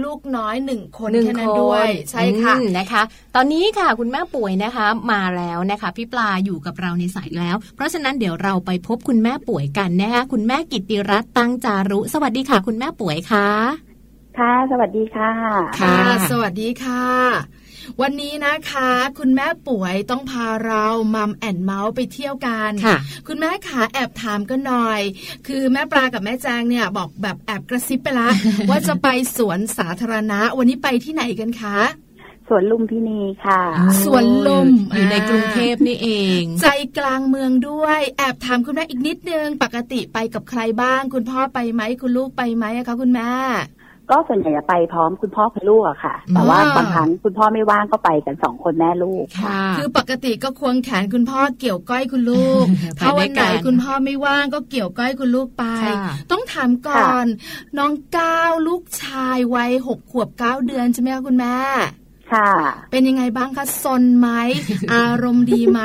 [0.03, 3.01] ลูกน้อยหนึ่งคนแค่นั้นด้วย ใช่ค่ะนะคะ
[3.35, 13.49] ตอนนี้ค่ะคุณแม่ป่วยนะคะมาแล้วนะคะพี่ปลาอยู่กับเราในสายแล้ว เพราะฉะนั้นเดี๋ยวเราไปพบคุณแม่ป่วยกันนะคะคุณแม่กิติรัตน์ตั้งจารุ สวัสดีค่ะ คุณแม่ป่วยค่ะ
[14.37, 15.31] ค่ะ สวัสดีค่ะ
[15.79, 15.97] ค่ะ
[16.31, 17.56] สวัสดีค่ะ
[18.01, 22.97] วันนี้นะคะ คุณแม่ป่วยต้องพาเรามัมแอนเมาส์ไปเที่ยวกันค่ะ
[23.27, 25.01] คุณแม่ขาแอบถามกันหน่อย
[25.47, 28.29] คือแม่ปลากับแม่แจงเนี่ยบอกแบบแอบกระซิบไปละ
[28.69, 31.79] ว่าจะไปสวนสาธารณะ วันนี้ไปที่ไหนกันคะ
[32.51, 33.61] สวนลุมพินีค่ะ
[34.03, 36.09] สวนลุมอยู่ในกรุงเทพนี่เอ
[36.41, 43.31] ง ใจกลางเมืองด้วย แอบถามคุณแม่อีกนิดนึง ปกติไปกับใครบ้าง คุณพ่อไปไหมคุณลูกไปไหมคะคุณแม่
[44.11, 52.65] ก็ส่วนใหญ่จะไปพร้อมคุณพ่อคุณลูกอะค่ะ แต่ว่าบางครั้งคุณพ่อไม่ว่างก็ไปกันสองคนแม่ลูกค่ะคือปกติก็ควงแขนคุณพ่อเกี่ยวก้อยคุณลูก
[52.99, 55.65] ถ้าวันไหนคุณพ่อไม่ว่างก็เกี่ยวก้อยคุณลูกไป
[56.31, 57.25] ต้องถามก่อน
[57.77, 61.55] น้องก้าวลูกชายวัยหกขวบเก้าเดือนใช่ไหมคะคุณแม่
[62.33, 62.49] ค่ะ
[62.91, 64.29] เป็นยังไงบ้างคะซนไหม
[64.93, 65.81] อารมณ์ดีไหม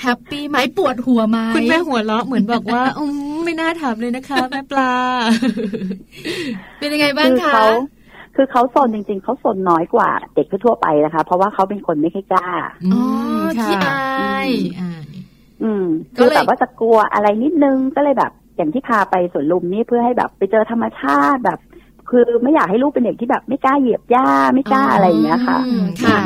[0.00, 4.94] แฮปปี้ไหมปวดหัวไหมคุณแม่หัวเราะเหมือนบอกว่าอืมไม่น่าถามเลยนะคะ แม่ปลา
[6.78, 7.60] เป็นยังไงบ้างคะ
[8.36, 12.48] คือเขาสนจริง ๆ เขาสนน้อยกว่าเด็กทั่วไปนะคะ เพราะว่าเขาเป็นคนไม่ค่อยกล้า
[12.92, 13.02] อ๋อ
[13.62, 14.00] ที่อา
[14.46, 14.48] ย
[15.62, 15.84] อืม
[16.16, 21.58] คือแบบว่าจะกลัวอะไรนิดนึงก็เลยแบบอย่างที่พาไปสวนลุมนี่เพื่อให้แบบไปเจอธรรมชาติแบบ
[22.12, 25.58] คือไม่อยากให้ลูกเป็นเด็กที่แบบไม่กล้าเหยียบหญ้าไม่กล้าอะไรอย่างเงี้ยค่ะ
[26.04, 26.18] ค่ะ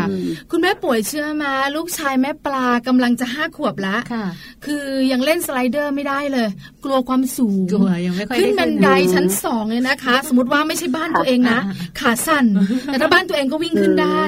[0.51, 4.25] คุณแม่ป่วยเชื่อมาลูกชายแม่ปลากำลังจะห้าขวบแล้วค่ะ
[4.65, 6.49] คือยังเล่นสไลเดอร์ไม่ได้เลย
[6.85, 11.61] กลัวความสูงกลัวยังไม่ค่อยขึ้นบันไดชั้นสองเลยนะคะ สมมติว่าไม่ใช่บ้านตัวเองนะ
[12.01, 12.47] ขาสั่น
[12.87, 14.21] แต่ถ้าบ้านตัวเองก็วิ่งขึ้นได้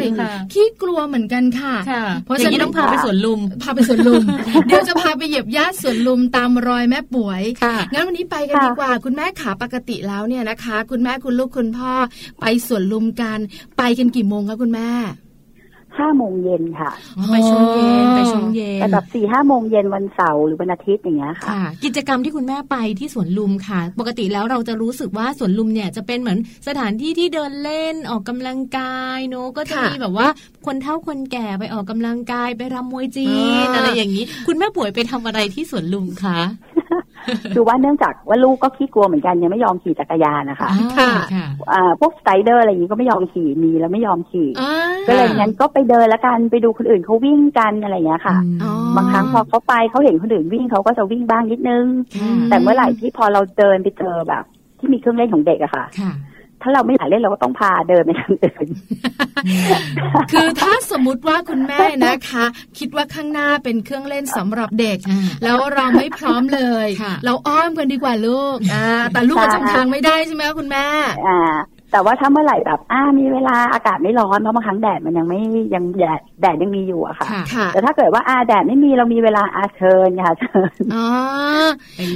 [0.53, 1.75] ขี้กลัวเหมือนกันค่ะ
[2.25, 4.23] เพราะฉะนั้นต้องพาไปสวนลุมพาไปสวนลุม
[4.67, 7.43] เดี๋ยวจะพาไปเหยียบหญ้าสวนลุมตามรอยแม่ป่วย
[7.93, 11.93] งั้นวันนี้ไปกันดีกว่า คุณแม่ขาปกติแล้วเนี่ยนะคะ คุณแม่คุณลูกคุณพ่อ
[12.41, 13.39] ไปสวนลุมกัน
[13.79, 14.91] ไปกันกี่โมงคะคุณแม่
[15.99, 16.91] ห้าโมงเย็นค่ะ
[17.33, 30.29] ไปช่วงเย็นไปช่วงเย็นแต่แบบสี่ห้าโมงเย็นวันเสาร์หรือวันอาทิตย์อย่างเงี้ยค่ะ กิจกรรมที่คุณแม่ไปที่สวนลุมค่ะ ปกติแล้วเราจะรู้สึกว่าสวนลุมเนี่ยจะเป็นเหมือนสถานที่ที่เดินเล่นออกกำลังกายเนอะก็จะมีแบบว่า
[30.67, 33.31] คนเฒ่าคนแก่ไปออกกำลังกายไปรำมวยจี
[33.65, 36.39] นอะไรอย่างนี้ คุณแม่ป่วยไปทำอะไรที่สวนลุมคะ
[37.55, 41.13] คือว่าเนื่องจากว่าลูกก็ขี้กลัวเหมือนกันยังไม่ยอมขี่จักรยานนะคะค่ะ
[42.01, 44.49] พวกสไตเดอร์อะไรอย่างนี้ก็ไม่ยอมขี่มีแล้วไม่ยอมขี่
[45.07, 48.37] ก็เลยงั้นก็ไปเดินแล้วกันไปดูคนอื่นเขาวิ่งกันอะไรอย่างเงี้ยค่ะ
[48.97, 51.85] บางครั้งพอเขาไปเขาเห็นคนอื่นวิ่งเขาก็จะวิ่งบ้างนิดนึง
[52.49, 54.45] แต่เมื่อไหร่ที่พอเราเดินไปเจอแบบ
[54.79, 55.85] ที่มีเครื่องเล่นของเด็กอะค่ะ
[56.63, 58.69] ถ้าเราไม่อยากเล่นเราก็ต้องพาเดินไปทางอื่น
[60.33, 62.45] คือถ้าสมมุติว่าคุณแม่นะคะ
[62.79, 64.99] คิดว่าข้างหน้าเป็นเครื่องเล่นสำหรับเด็ก
[65.45, 66.89] แล้วเราไม่พร้อมเลย
[67.25, 68.57] เราอ้อมกันดีกว่าลูก
[69.13, 70.85] แต่ลูกจำทางไม่ได้ใช่ไหมคุณแม่
[71.29, 71.41] อ่า
[71.93, 75.41] แต่ว่าถ้าเมื่อไหร่แบบอ่ามีเวลาอากาศไม่ร้อนเพราะบางครั้งแดดมันยังไม่
[75.75, 77.27] ยังแดดแดดยังมีอยู่อะค่ะ
[77.73, 81.09] แต่ถ้าเกิดว่าอาแดดไม่มีเรามีเวลาอาเชิญค่ะเชิญอ๋อ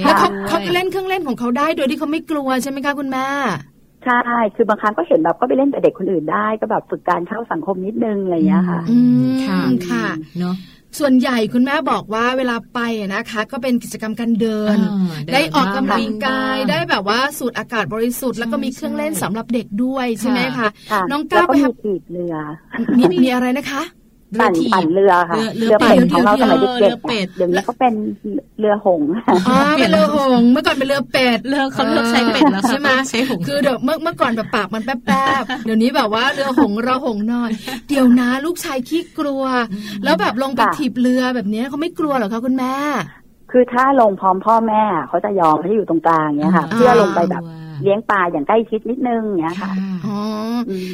[0.05, 3.26] แล้วเขาเขาเล่นเครื่องเล่นของเขาได้โดยที่เขาไม่กลัวใช่ไหมคะคุณแม่
[4.04, 10.06] ใช่ คือบางครั้งก็เห็นแบบก็ไปเล่นกับเด็กคนอื่นได้ ก็แบบฝึกการเข้าสังคมนิดนึงอะไรอย่างเงี้ยค่ะ อืมค่ะค่ะ
[10.40, 10.56] เนาะ
[10.98, 12.80] ส่วนใหญ่คุณแม่บอกว่าเวลาไป
[13.14, 14.78] นะคะ ก็เป็นกิจกรรมการเดิน
[15.32, 20.68] ได้ออกกำลังกายได้แบบว่าสูดอากาศบริสุทธิ์แล้วก็มีเครื่องเล่นสำหรับเด็กด้วยใช่ไหมคะ
[21.10, 22.34] น้องก้าวไปมีปีกเรือ
[22.98, 23.82] มีมีอะไรนะคะ
[24.40, 26.68] ปั่นปั่นเรือค่ะ เรือเป็ดของเราสมัยเด็
[27.24, 27.94] กๆเดี๋ยวนี้เขาเป็น
[28.58, 29.02] เรือหง
[29.48, 34.96] อ๋อเป็นเรือหงเมื่อก่อนเป็นเรือเป็ดเรือเขาเลือกใช้เป็ดแล้วใช่ไหมใช้หงคือเดี๋ยวเมื่อเมื่อก่อนแบบปากมันแป๊
[35.40, 37.50] บๆเดี๋ยวนี้แบบว่าเรือหงเราหงนอน
[37.88, 39.42] เดี๋ยวนะลูกชายขี้กลัว
[40.04, 42.74] แล้วแบบลงไปถีบเรือแบบนี้เขาไม่กลัวหรอคะคุณแม่
[43.50, 47.42] คือถ้าลงพร้อมพ่อแม่เขาจะยอมให้อยู่ตรงกลางเนี้ยค่ะ เพื่อลงไปแบบ
[47.82, 49.72] เลี้ยงปลาอย่างใกล้ชิดนิดนึงเนี้ยค่ะ
[50.06, 50.18] อ๋อ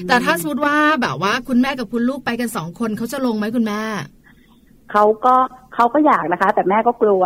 [0.08, 3.80] แต่ถ้าสมมติว่าแบบว่าคุณแม่กับคุณลูกไปกันสองคนเขาจะลงไหมคุณแม่
[4.92, 5.34] เขาก็
[5.80, 7.22] เขาก็อยากนะคะ แต่แม่ก็กลัว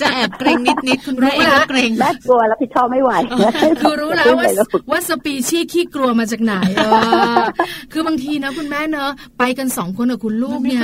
[0.00, 3.12] จะแอบเกรงนิดนิดคุณแม่ก็เกรงแม่กลัวแล้วผิดชอบไม่ไหว
[3.80, 4.46] คือรู้แล้วว่า
[4.90, 6.54] ว่าสปีชีส์ขี้กลัวมาจากไหน
[7.92, 10.82] คือบางทีนะคุณแม่เนอะไปกันสองคนกับคุณลูกเนี่ย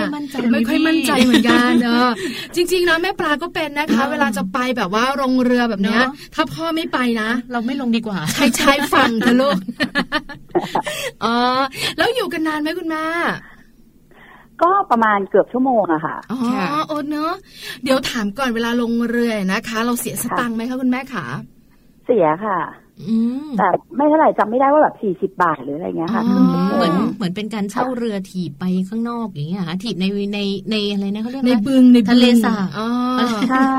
[0.53, 2.09] ไม่ค่อยมั่นใจเหมือนกันเนอะ
[2.55, 6.03] จริง ๆ นะแม่ปลาก็เป็นนะคะ เวลาจะไปแบบว่าลงเรือแบบเนี้ย
[6.35, 9.59] ถ้าพ่อไม่ไปนะ เราไม่ลงดีกว่าใช้ใช้ฟังเถอะลูก
[11.25, 11.37] อ๋อ
[11.99, 13.05] แล้วอยู่กันนานไหมคุณแม่
[14.63, 16.39] ก็ประมาณเกือบชั่วโมงอะค่ะ อ๋อ
[16.89, 17.35] โอเนอะ
[17.83, 21.25] เดี๋ยวถามก่อนเวลาลงเรือนะคะ เราเสียสตังค์ไหมคะคุณแม่ขา
[22.07, 22.59] เสียค่ะ
[23.59, 26.23] แต่ไม่เท่าไหร่จำไม่ได้ว่าแบบสี่สิบบาทหรืออะไรเงี้ยค่ะ
[26.77, 30.39] เหมือนเหมือนเป็นการเช่าเรือถีบไปข้างนอกอย่างเงี้ยค่ะถีบในใน
[30.71, 32.69] ในอะไรนะเขาเรียกในบึงในทะเลสาบ
[33.51, 33.73] ใช่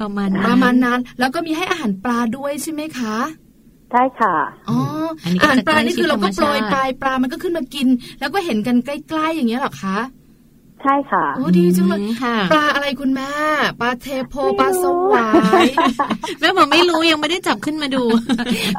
[0.00, 3.16] ประมาณประมาณนั้น แล้วก็มีให้อาหารปลาด้วยใช่ไหมคะ
[3.92, 4.36] ใช่ค่ะ
[4.68, 4.78] อ๋อ
[5.24, 7.86] อาหารปลานี่คือเราก็โปรยปลายปลามันก็ขึ้นมากิน
[8.20, 9.98] แล้วก็เห็นกันใกล้ๆอย่างเงี้ยหรอคะ
[10.84, 12.00] ใช่ค่ะโอ้ดีจังเลย
[12.52, 13.30] ปลาอะไรคุณแม่
[13.80, 15.28] ปลาเทโพปลาสวา
[15.62, 15.66] ย
[16.40, 18.04] แม่บอกไม่รู้ยังไม่ได้จับขึ้นมาดู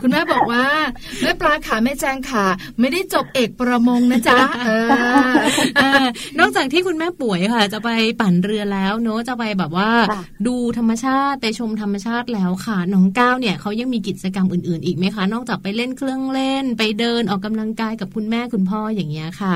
[0.01, 0.65] คุณแม่บอกว่า
[1.21, 2.45] แม่ปลาขาแม่แจงขา
[2.79, 4.39] ไม่ได้จบเอกประมงนะจ๊ะ
[6.39, 7.89] นอกจากที่คุณแม่ป่วยค่ะ จะไป
[8.21, 9.89] ปั่นเรือแล้วเนอะจะไปแบบว่า
[10.47, 19.53] ดูธรรมชาติไปชมธรรมชาติแล้วค่ะน้องก้าวเนี่ยเขายังมีกิจกรรมอื่น ๆ อีกไหมคะ นอกจากไปเล่นเครื่องเล่น ไปเดินออกกำลังกายกับคุณแม่คุณพ่ออย่างเงี้ยค่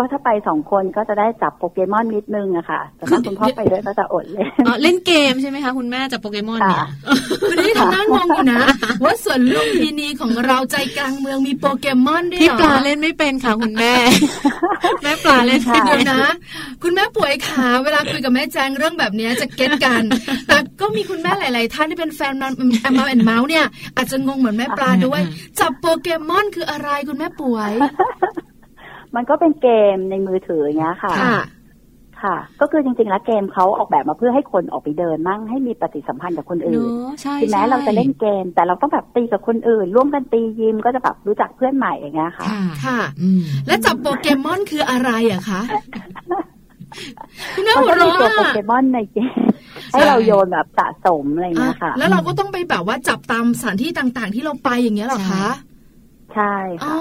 [0.00, 6.84] ก็ถ้าไปสองคนก็จะได้จับโปเกมอนนิดนึงอะค่ะแต่ถ้าคุณพ่อไปด้วยก็จะอดเลยอ๋อเล่นเกมใช่ไหมคะคุณแม่จับโปเกมอนเนี่ย
[7.50, 8.60] วันนี้ทำนั่งงงอยู่นะ
[9.04, 13.92] ว่าส่วนลุงพีนีของเราใจกลางเมืองมีโปเกมอนด้วยพี่ปลาเล่นไม่เป็นค่ะคุณแม่
[15.02, 16.22] แม่ปลาเล่นเดียวนะ
[16.82, 20.02] คุณแม่ป่วยขาเวลาคุยกับแม่แจงเรื่องแบบนี้จะเก็ตกัน
[20.48, 25.22] แต่ก็มีคุณแม่หลาย ๆ ท่านที่เป็นแฟนมันแอมมาแอนเมาส์เนี่ยอาจจะงงเหมือนแม่ปลาด้วย
[25.60, 27.72] จับโปเกมอนคืออะไรคุณแม่ป่วย
[29.16, 31.14] มันก็เป็นเกมในมือถืออย่างเงี้ยค่ะ
[32.22, 36.90] ค่ะ ก็คือจริงๆแล้วเกมเขาออกแบบมาเพื่อให้คนออกไปเดินมั่งให้มีปฏิสัมพันธ์กับคนอื่น
[37.40, 42.46] ถึงแม้เราจะเล่นเกม แต่เราต้องแบบตีกับคนอื่น ร่วมกันตียิมก็จะแบบรู้จักเพื่อนใหม่อย่างเงี้ยค่ะ
[42.84, 43.00] ค่ะ
[43.66, 45.60] และจับโปเกมอนคืออะไรอะคะ
[47.54, 49.32] คุณแม่หัวเราะตัวโปเกมอนในเกม
[49.92, 55.46] ให้เราโยนแบบสะสมอะไรเงี้ยค่ะ แล้วเราก็ต้องไปแบบว่าจับตามสถานที่ต่างๆ ที่เราไปอย่างเงี้ยหรอคะ
[56.34, 56.96] ใช่ค่ะ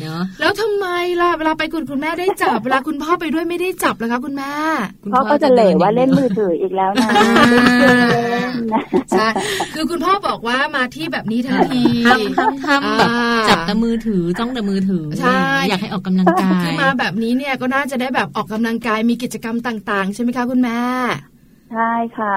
[0.00, 0.86] เนาะแล้วทำไม
[1.20, 4.52] ล่ะเวลาไปคุณคุณแม่ได้จับ เวลาคุณพ่อไปด้วยไม่ได้จับเลยคะคุณแม่
[5.12, 7.08] พ่อก็จะเหล่ว่าเล่นมือถืออีกแล้วนะ
[9.10, 9.28] ใช่
[9.74, 13.10] คือคุณพ่อบอกว่ามาที่แบบนี้ทันทีทำทำทำแบบ
[13.48, 20.80] จับแต่มือถือจ้องแต่มือถือใช่อยากให้ออกกำลังกายคือมาแบบนี้เนี่ยก็น่าจะได้แบบออกกำลังกายมีกิจกรรมต่าง ๆ ใช่ไหมคะคุณแม่
[21.72, 22.36] ใช่ค่ะ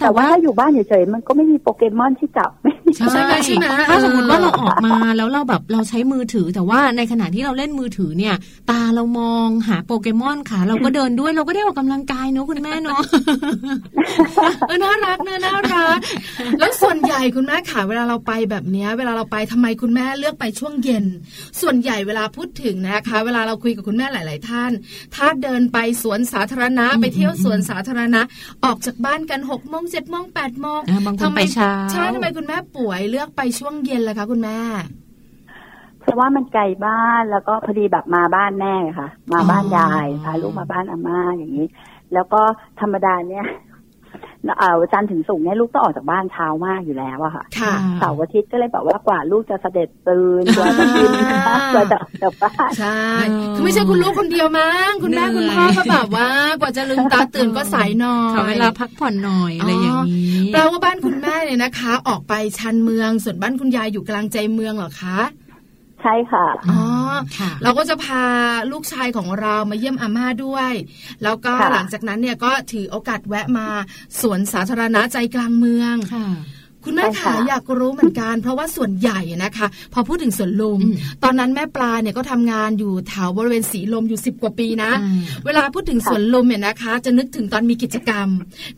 [0.00, 2.50] แต่ว่าถ้าอยู่บ้านเฉยๆมันก็ไม่มีโปเกมอนที่จับ
[2.96, 8.34] ใช่ไหมใช่ไหมถ้าสมมติว่าเราออกมาแล้วเราแบบเราใช้มือถือ แต่ว่าในขณะที่เราเล่นมือถือเนี่ย
[8.70, 13.02] ตาเรามองหาโปเกมอนค่ะเราก็เดินด้วยเราก็ได้ออกกำลังกายเนาะคุณแม่เนาะ
[14.66, 15.98] เออน่ารักนะน่ารัก
[16.58, 21.04] แล้วส่วนใหญ่คุณแม่ขาเวลาเราไปแบบเนี้ย เวลาเราไปทำไมคุณแม่เลือกไปช่วงเย็น
[21.60, 24.72] ส่วนใหญ่เวลาพูดถึงนะคะ เวลาเราคุยกับคุณแม่หลาย ๆ ท่าน
[25.14, 28.20] ถ้าเดินไปสวนสาธารณะไปเที่ยวสวนสาธารณะ
[28.64, 30.80] ออกจากบ้านกันหกโมงเจ็ดโมงแปดโมง
[31.22, 34.58] ทำไมเช้าใช่ทำไมคุณแม่ป่วยเลือกไปช่วงเย็นล่ะคะ คุณแม่
[36.00, 41.66] เพราะว่ามันไกลบ้านแล้วก็พอดีแบบมาบ้านแม่ค่ะ มาบ้านยายพาลูกมาบ้านอาม่าอย่างนี้
[42.14, 42.40] แล้วก็
[42.80, 43.65] ธรรมดาเนี่ยเอ่อ
[44.92, 47.44] จันถึงสูงเนี่ยลูกต้องออกจากบ้านเช้ามากอยู่แล้วอะค่ะ
[47.98, 51.10] เสาร์อาทิตย์ก็เลยบอกว่ากว่าลูกจะเสด็จตื่นกว่าจะกิน
[51.74, 53.00] กว่าจะจากบ้านใช่
[53.54, 56.28] คือไม่ใช่คุณลูกคนเดียวมั้งคุณแม่คุณพ่อก็แบบว่า
[56.60, 59.94] กว่าจะลืมตาตื่นก็สายนอนเวลาพักผ่อนหน่อยอะไรอย่างนี้
[60.52, 66.82] แปลว่าบ้านคุณแม่เนี่ยนะคะ ออกไปชันเมืองส่วนบ้านคุณยายอยู่กลางใจเมืองเหรอคะใช่ค่ะอ๋อ
[67.62, 68.24] เราก็จะพา
[68.72, 70.72] ลูกชายของเรามาเยี่ยมอาม่าด้วย
[71.22, 73.66] แล้วก็หลังจากนั้นเนี่ยก็ถือโอกาสแวะมา
[74.20, 75.96] สวนสาธารณะใจกลางเมือง
[76.86, 80.80] ค่ะคุณแม่ขาอยากรู้เหมือนกัน เพราะว่าส่วนใหญ่นะคะ พอพูดถึงสวนลุม
[81.24, 84.90] ตอนนั้นแม่ปลาเนี่ยก็ทำงานอยู่แถวบริเวณสีลมอยู่สิบกว่าปีนะ
[85.44, 88.28] เวลาพูดถึงสวนลุมเนี่ยนะคะ จะนึกถึงตอนมีกิจกรรม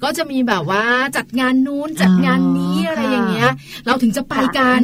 [0.02, 0.84] ก็จะมีแบบว่า
[1.16, 3.50] จัดงานนู้นจัดงานนี้อะไรอย่างเงี้ย
[3.86, 4.82] เราถึงจะไปกัน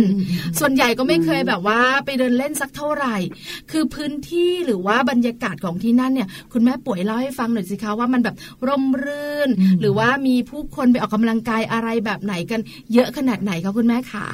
[0.59, 3.17] ส่วนใหญ่ก็ไม่เคยแบบว่าไปเดินเล่นสักเท่าไหร่
[3.71, 8.37] คือพื้นที่หรือว่าบรรยากาศของที่นั่นเนี่ย คุณแม่ป่วยเล่าให้ฟังหน่อยสิคะว่ามันแบบ
[8.69, 12.61] ร่มรื่น หรือว่ามีผู้คนไปออกกำลังกายอะไรแบบไหนกัน
[12.95, 14.27] เยอะขนาดไหนคะคุณแม่ขา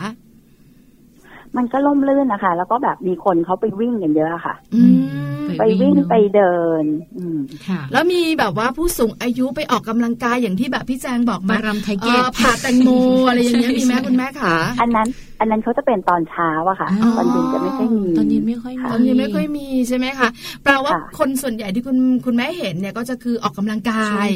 [1.56, 4.82] มันก็ล่มลื่นนะคะแล้วก็แบบมีคนเขาไปวิ่งกันเยอะค่ะ อื
[5.29, 6.84] ม ไปวิ่งไปเดิน
[7.18, 12.88] อืมค่ะแล้วมีแบบว่าผู้สูงอายุไปออกกำลังกายอย่างที่แบบพี่แจงบอกมารำไทเกตผ่าแตงโม
[13.28, 15.08] อะไรอย่างเงี้ยมีไหมคุณแม่ขาอันนั้น
[15.40, 16.88] อันนั้นเขาจะเป็นตอนเช้าอะค่ะ
[17.18, 20.28] ตอนเย็นจะไม่ค่อยมีตอนเย็นไม่ค่อยมีตอนเย็นไม่ค่อยมีใช่ไหมคะ
[20.62, 21.96] แปลว่าคนส่วนใหญ่ที่คุณ
[22.26, 24.26] คุณแม่เห็นเนี่ยก็จะคือออกกำลังกาย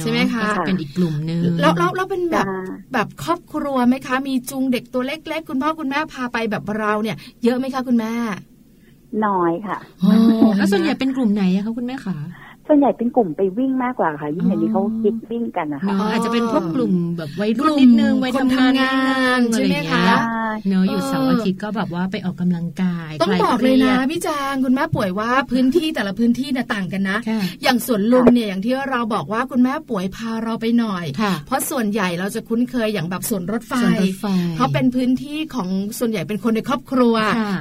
[0.00, 2.46] ใช่ไหมคะเป็นอีกกลุ่มหนึ่งแล้วแล้วเราเป็นแบบ
[2.92, 8.14] แบบครอบครัวไหมคะ มีจูงเด็กตัวเล็ก ๆ คุณพ่อคุณแม่พาไปแบบเราเนี่ย เยอะไหมคะคุณแม่
[9.26, 9.78] น้อยค่ะ
[10.56, 12.16] แล้วส่วนใหญ่เป็นกลุ่มไหนอะคะคุณแม่คะ
[12.68, 18.92] ส่วนใหญ่เป็นกลุ่มไปวิ่งมากกว่าค่ะ ยิ่งอย่างนี้เขาคิดวิ่งกันนะคะอาจจะเป็นพวกกลุ่มแบบวัยรุ่นนิดนึงวัยทำงา
[19.38, 20.04] นใช่ไหมคะ
[20.68, 27.18] เนอะอยู่เสาร์อาทิตย์ก็แบบว่าไปออกกำลังกายต้องบอกเลยนะพี่จางคุณแม่ป่วยว่าพื้นที่แต่ละพื้นที่เนี่ยต่างกันนะ
[27.62, 31.04] อย่างสวนลุมเนี่ยอย่างที่เราบอกว่าคุณแม่ป่วยพาเราไปหน่อย
[31.46, 33.74] เพราะส่วนใหญ่เราจะคุ้นเคยอย่างแบบสวนรถไฟ
[34.56, 37.14] เพราะเป็นพื้นที่ของส่วนใหญ่เป็นคนในครอบครัว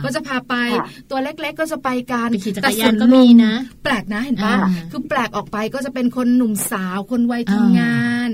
[0.03, 0.55] ก็จะพาไป
[1.09, 2.29] ตัวเล็กๆก็จะไปกัน
[2.63, 4.55] แต่สวนลุมนะ แปลกนะเห็นปะ
[4.91, 8.29] คือแปลกออกไปก็จะเป็นคนหนุ่มสาวคนวัยทำงาน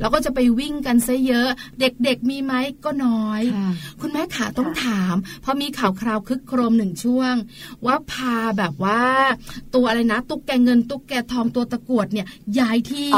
[0.00, 1.48] แล้วก็จะไปวิ่งกันซะเยอะ
[1.80, 2.54] เด็กๆมีไหม
[2.84, 3.42] ก็น้อย
[4.00, 7.34] คุณแม่ขาต้องถามเพราะมีข่าวคราวคึกโครมหนึ่งช่วง
[7.86, 9.02] ว่าพาแบบว่า
[9.74, 12.26] ตัวอะไรนะ ตุ๊กแกเงินตุ๊กแกทองตัวตะกวดเนี่ย
[12.58, 13.10] ย้ายที่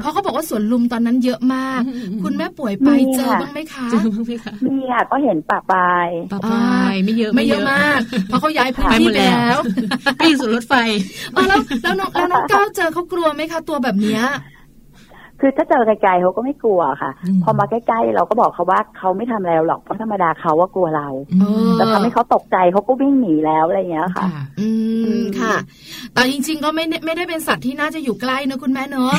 [0.00, 1.82] เพราะเขาบอกว่าสวนลุมตอนนั้นเยอะมาก
[2.22, 9.58] คุณแม่ป่วยไปเจอบ้างไหมคะเจอบ้างไหมคะมีค่ะก็เห็นปะปายปะปายไม่เยอะไม่เยอะมากเพราะเขาย้ายพื้นที่ไปแล้ว
[10.18, 10.74] ไปสู่รถไฟ
[11.48, 14.24] แล้วแล้วน้องแล้วน้องก้าวเจอเขากลัวไหมคะ ตัวแบบเนี้ย
[15.44, 17.10] คือถ้าเจอไกลๆเขาก็ไม่กลัวค่ะ
[17.44, 21.08] พอมาใกล้ๆเราก็บอกเขาว่าเขาไม่ทำอะไรหรอกเพราะธรรมดาเขาว่ากลัวเรา
[21.74, 24.26] แต่ทำให้เขาตกใจเขาก็วิ่งหนีแล้วอะไรอย่างเงี้ยค่ะ
[24.60, 24.68] อื
[25.18, 25.54] มค่ะ
[26.14, 29.12] แต่จริง ๆ ก็ไม่ไม่ได้เป็นสัตว์ที่น่าจะอยู่ใกล้นะคุณแม่เนาะ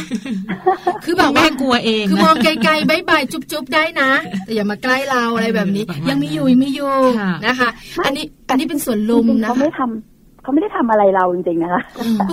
[1.05, 4.11] คือแบบแม่กลัวเอง คือมองไกลๆบายบายจุ๊บๆได้นะ
[4.45, 6.93] แต่อย่ามาใกล้เราอะไรแบบนี้ ยังมีอยู่ยังมีอยู่
[7.47, 7.69] นะคะ
[8.05, 10.12] อันนี้อันนี้เป็นส่วนลุมนะเขาไม่ทำ
[10.43, 11.81] เขาไม่ได้ทำอะไรเราจริงๆนะคะ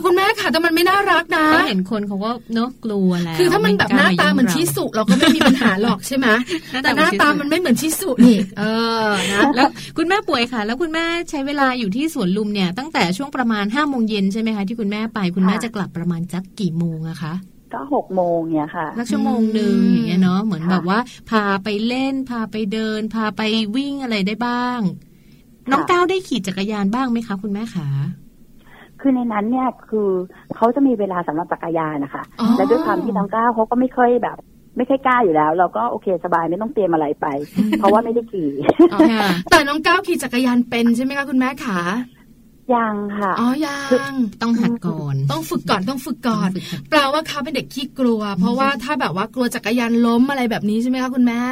[0.05, 6.27] คุณแม่ค่ะแต่มันไม่น่ารักนะเห็นคนเขาก็เนาะกลัวแล้วคือถ้ามันแบบหน้าตาเหมือนชิสุเราก็ไม่มีปัญหาหรอกใช่ไหม
[6.83, 8.63] แต่หน้าตามันไม่เหมือนชิสุนี่เอ
[9.05, 17.35] อนะแล้วคุณแม่ป่วยค่ะ แล้วคุณแม่ใช้เวลาอยู่ที่สวนลุมเนี่ย ตั้งแต่ช่วงประมาณห้าโมงเย็นใช่ไหมคะที่คุณแม่ไปคุณแม่จะกลับประมาณจักกี่โมงอะคะ
[17.75, 20.99] ก็หกโมงเนี่ยค่ะสักชั่วโมงหนึ่งอย่างเงี้ยเนาะเหมือนแบบว่า
[21.31, 23.43] พาไปเล่น พาไปเดิน พาไป
[23.77, 24.81] วิ่งอะไรได้บ้าง
[25.71, 27.87] น้องก้าวได้ขี่จักรยานบ้างไหมคะคุณแม่ขา
[29.01, 30.09] คือในนั้นเนี่ยคือ
[30.57, 32.23] เขาจะมีเวลาสำหรับจักรยานนะคะ
[32.57, 34.39] และด้วยความที่น้องก้าวเขาก็ไม่ค่อยแบบ
[34.77, 37.27] ไม่ค่อยกล้าอยู่แล้ว เราก็โอเคสบายไม่ต้องเตรียมอะไรไป
[37.79, 38.51] เพราะว่าไม่ได้ขี่
[39.51, 41.79] แต่น้องก้าวขี่จักรยานเป็นใช่ไหมคะคุณแม่ขา
[42.75, 43.79] ยังค่ะอ๋อยั
[44.13, 46.51] งต้องหัดก่อน ต้องฝึกก่อนต้องฝึกก่อน
[46.91, 51.43] แปลว่าเขาเป็นเด็กขี้กลัว เพราะว่าถ้าแบบว่ากลัวจักรยานล้มอะไรแบบนี้ใช่ไหมคะคุณแม่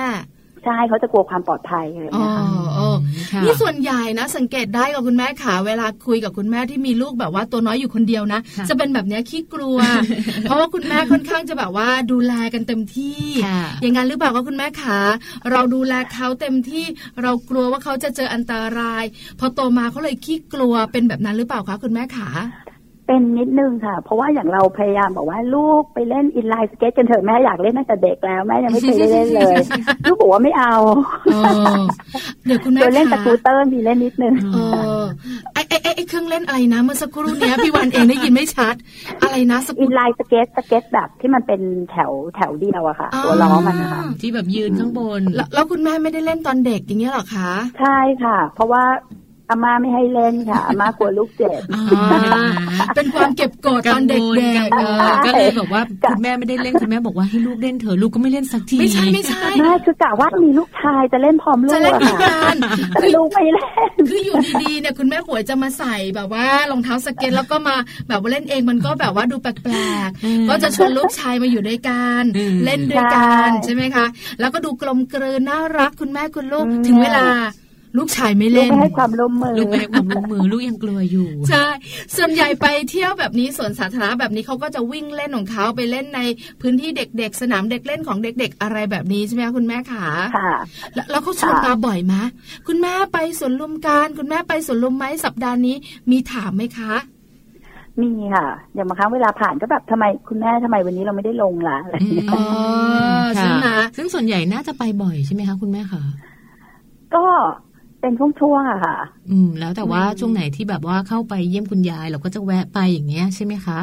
[0.65, 2.45] ใช่เขาจะกลัวความปลอดภัยเลยนะคะ
[3.45, 9.79] นี่ส่วนใหญ่นะ สังเกตได้กับคุณแม่ขาเวลาคุยกับคุณแม่ที่มีลูกแบบว่าตัวน้อยอยู่คนเดียวนะ จะเป็นแบบนี้ขี้กลัว
[10.43, 13.23] เพราะว่าคุณแม่ค่อนข้างจะแบบว่าดูแลกันเต็มที่
[13.81, 14.99] อย่างนั้นหรือเปล่าก็คุณแม่ขา
[15.51, 16.85] เราดูแลเขาเต็มที่
[17.23, 19.05] เรากลัวว่าเขาจะเจออันตราย
[19.39, 22.29] พอโตมาเขาเลยขี้กลัวเป็นแบบนั้นหรือเปล่าคะคุณแม่ขา
[23.09, 29.55] เป็นนิดนึงค่ะ เพราะว่าอย่างเราพยายามบอกว่าลูกไปเล่น inline skate กันเถอะแม่อยากเล่นตั้งแต่เด็กแล้วแม่ยังไม่เคยได้เล่นเลย
[30.09, 30.75] ลูกบอกว่าไม่เอา
[32.47, 34.35] เดี๋ยวคุณแม่เล่นสกูตเตอร์มีเล่นนิดนึง
[35.55, 38.75] ไอ้ไอ้ไอ้เครื่องเล่นอะไรนะเมื่อสักครู่นี้พี่วันเองได้ยินไม่ชัด
[39.23, 45.23] อะไรนะ inline skate skate แบบที่มันเป็นแถวแถวเดียวอะค่ะตัวล้อมันนะคะที่แบบยืนข้างบน
[45.55, 47.51] แล้วคุณแม่ไม่ได้เล่นตอนเด็กอย่างเงี้ยหรอคะ
[47.81, 48.85] ใช่ค่ะ เพราะว่า
[49.51, 51.61] อาม่าไม่ให้เล่นค่ะอาม่ากลัวลูกเจ็บ
[52.95, 62.57] เป็นความเก็บกดตอนเด็กๆก็เลยบอกว่าคุณแม่ไม่ได้เล่นคุณแม่บอกว่าให้ลูกเล่นเถอะลูกก็ไม่เล่นสักทีไม่ใช่ไม่ใช่ไม่คือกะว่ามีลูกชายจะเล่นพร้อมลูกจะเล่นกัน
[63.01, 67.77] คือลูกไม่เล่นคืออยู่ดีๆเนี่ยคุณแม่ป่วยจะมาใส่แบบว่ารองเท้าสเก็ตแล้วก็มา
[68.09, 69.77] แบบว่าเล่นเองมันก็แบบว่าดูแปล
[70.07, 72.23] กๆก็จะชวนลูกชายมาอยู่ด้วยกัน
[72.65, 74.07] เล่นด้วยกันใช่ไหมคะ
[74.41, 77.27] แล้วก็ดูกลมเกลือน่ารักคุณแม่คุณลูกถึงเวลา
[77.99, 81.67] ลูกชายไม่เล่นลูกไม่ให้ความร่วมมือลูกไม่ให้ความร่วมมือลูกยังกลัวอยู่ ใช่
[82.17, 86.21] ส่วนใหญ่ไปเที่ยวแบบนี้สวนสาธารณะแบบนี้เขาก็จะวิ่งเล่นของเขาไปเล่นใน
[86.61, 90.53] พื้นที่เด็กๆ สนามเด็กเล่นของเด็ก ๆ อะไรแบบนี้ใช่ไหมคุณแม่ขาค่ะ
[91.11, 92.15] แล้วเขาชวนมาบ่อยไหม
[92.67, 95.77] คุณแม่ไปสวนลุมการ คุณแม่ไปสวนลุมไหมสัปดาห์นี้
[96.11, 96.95] มีถามไหมคะ
[98.03, 102.29] มีค่ะอย่างบางครั้งเวลาผ่านก็แบบทำไมคุณแม่ทำไมวันนี้เราไม่ได้ลงล่ะอะไรอย่างเงี้ย
[103.37, 106.03] ใช่ไหมซึ่งส่วนใหญ่น่าจะไปบ่อยใช่ไหมคะคุณแม่คะ
[107.15, 107.25] ก็
[108.01, 108.97] เป็นช่วงๆอะค่ะ
[109.31, 113.79] อืม แล้วแต่ว่าช่วงไหนที่แบบว่าเข้าไปเยี่ยมคุณยายเราก็จะแวะไปอย่างเงี้ยใช่ไหมคะ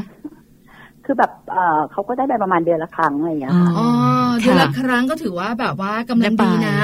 [1.06, 3.88] คือแบบเออเขาก็ได้ไปประมาณเดือนละครั้งอะไรอย่างเงี้ยค่ะอ๋อ
[4.40, 6.78] เดือนละครั้งก็ถือว่าแบบว่ากำลังดีนะ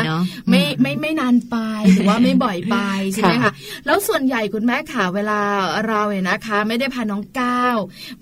[0.49, 1.57] ไม่ไม่ไม่นานไป
[1.93, 2.77] หรือว่าไม่บ่อยไป
[3.13, 3.51] ใช่ไหมคะ
[3.85, 5.39] แล้วส่วนใหญ่คุณแม่ค่ะเวลา
[5.87, 7.77] เราเนี่ยนะคะ ไม่ได้พาน้องก้าว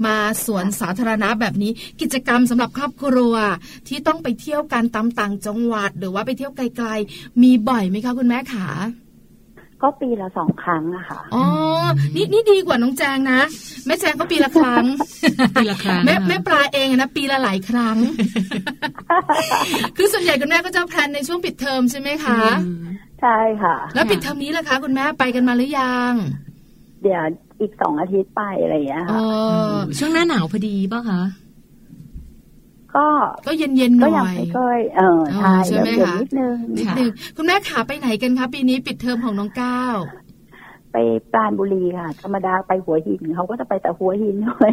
[0.06, 1.72] มาสวนสาธารณะแบบนี้
[2.02, 3.36] กิจกรรมสำหรับครอบครัว
[3.88, 8.68] ที่ต้องไปเที่ยวกันตามต่างจังหวัด หรือว่าไปเที่ยวไกล ๆ มีบ่อยไหมคะคุณแม่ขา
[9.82, 11.44] ก็ปีละสองครั้งอะค่ะอ๋อ
[12.16, 13.40] นี่นี่ดีกว่าน้องแจงนะ
[13.86, 14.86] แม่แจงก็ปีละครั้ง
[15.56, 17.98] ปีละครั้งแม่แม่ปลาเองนะปีละหลายครั้ง
[19.98, 22.40] คือส่วนใหญ่คุณแม่ก็จะแพลนในช่วงปิดเทอมใช่ไหมคะ
[23.22, 26.14] ใช่ค่ะ แล้วปิดเทอมนี้ล่ะคะ คุณแม่ไปกันมาหรือยัง
[27.04, 27.24] เดี๋ยว
[27.62, 29.20] อีกสองอาทิตย์ไปอะไรอย่างเงี้ยค่ะ
[29.98, 31.22] ช่วงหน้าหนาวพอดีป่ะคะ
[32.96, 33.08] ก็
[33.48, 34.64] ก็เย็นเย็นหน่อยก็
[34.98, 39.98] เออใช่ใช่ไหมคะนิดนึงนิดนึงคุณแม่ขาไปไหนกันคะปีนี้ปิดเทอมของน้องก้าว
[40.94, 40.98] ไป
[41.32, 44.72] ปราณบุรีค่ะ ธรรมดาไปหัวหินเขาก็จะไปแต่หัวหินด้วย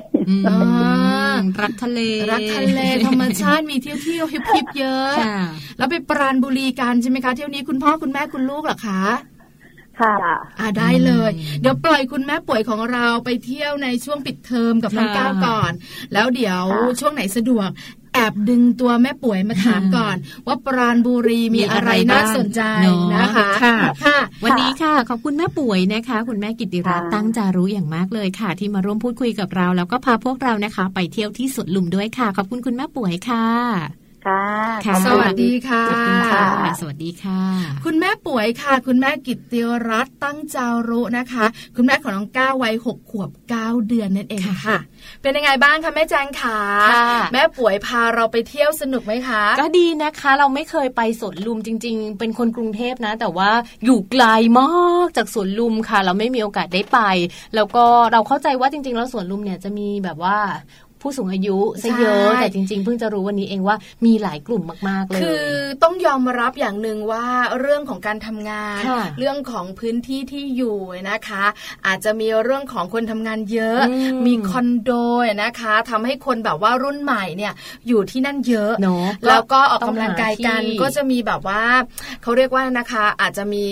[1.60, 2.00] รักทะเล
[2.30, 5.12] รักทะเลธรรมชาติมีเที่ยวเที่ยวฮิปฮิปเยอะ
[5.78, 9.02] แล้วไปปราณบุรีกันใช่ไหมคะเที่ยวนี้คุณพ่อคุณแม่คุณลูกหรอคะ
[10.00, 10.16] ค่ะ
[10.58, 15.72] อ่าได้เลย เดี๋ยวปล่อยคุณแม่ป่วยของเราไปเที่ยวในช่วงปิดเทอมกับน้องก้าวก่อน
[16.12, 16.62] แล้วเดี๋ยว
[17.00, 17.68] ช่วงไหนสะดวก
[18.16, 22.62] แอบดึงตัวแม่ป่วยมาถามก่อน ว่าปราณบุรีมีอะไรน่าสนใจ
[23.14, 23.48] นะคะ
[24.04, 35.84] ค่ะ วันนี้ค่ะ ขอบคุณแม่ป่วยนะคะ คุณแม่กิติรัตน์ตั้งจารู้อย่างมากเลยค่ะ ที่มาร่วมพูดคุยกับเรา แล้วก็พาพวกเรานะคะ ไปเที่ยวที่สวนลุมด้วยค่ะ ขอบคุณคุณแม่ป่วยค่ะ ค่ะ สวัสดีค่ะ
[36.80, 37.40] สวัสดีค่ะ
[37.84, 41.44] คุณแม่ป่วยค่ะ คุณแม่กิตติรัตตั้งจารุนะคะ
[41.76, 44.78] คุณแม่ของน้องก้าววัยหกขวบเก้าเดือนนั่นเองค่ะ
[45.22, 46.58] เป็นยังไงบ้างคะแม่แจงขา
[47.32, 53.50] แม่ป่วยพาเราไปเที่ยวสนุกไหมคะ ก็ดีนะคะ เราไม่เคยไปสวนลุมจริง ๆ เป็นคนกรุงเทพนะ แต่ว่า
[53.84, 54.24] อยู่ไกล
[54.58, 56.98] มากจากสวนลุมค่ะ เราไม่มีโอกาสได้ไป
[57.54, 60.36] แล้วก็เราเข้าใจว่าจริง ๆ แล้วสวนลุมเนี่ยจะมีแบบว่า
[61.06, 63.76] ผู้สูงอายุซะเยอะแต่จริง ๆ เพิ่งจะรู้วันนี้เองว่า
[64.06, 65.46] มีหลายกลุ่มมาก ๆ เลย คือ
[65.82, 67.26] ต้องยอมรับอย่างหนึ่งว่า
[67.60, 68.80] เรื่องของการทำงาน
[69.18, 70.78] เรื่องของพื้นที่ที่อยู่
[71.10, 71.44] นะคะ
[71.86, 73.80] อาจจะมีเรื่องของคนทำงานเยอะ
[74.26, 74.90] มีคอนโด
[75.42, 77.52] นะคะทำให้คนแบบว่ารุ่นใหม่เนี่ย
[77.88, 78.72] อยู่ที่นั่นเยอะ
[79.28, 81.62] แล้วก็ออกกำลังกายกันก็จะมีแบบว่า
[82.22, 83.66] เขาเรียกว่านะคะอาจจะมี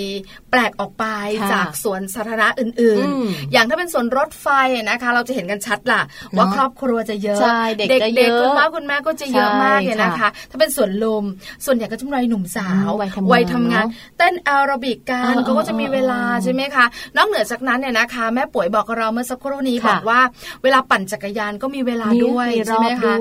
[0.51, 1.05] แปลกออกไป
[1.53, 4.47] จากสวนสาธารณะอื่น ๆ อย่างถ้าเป็นสวนรถไฟ
[4.91, 6.03] นะคะ เราจะเห็นกันชัดล่ะ
[6.37, 7.39] ว่าครอบครัวจะเยอะ
[7.79, 11.25] เด็กเด็กคุณพ่อคุณแม่ก็จะเยอะมากเลยนะคะ ถ้าเป็นส่วนลม
[11.64, 12.89] ส่วนใหญ่ก็จะวัยหนุ่มสาว
[13.33, 13.85] วัยทำงาน
[14.18, 16.85] เต้นแอโรบิกกันก็จะมีเวลาใช่ไหมคะ
[17.16, 20.20] นอกเหนือจากนั้นเนี่ยนะคะ แม่ป่วยบอกเราเมื่อสักครู่นี้บอกว่า
[20.62, 23.14] เวลาปั่นจักรยานก็มีเวลาด้วยใช่ไหมคะ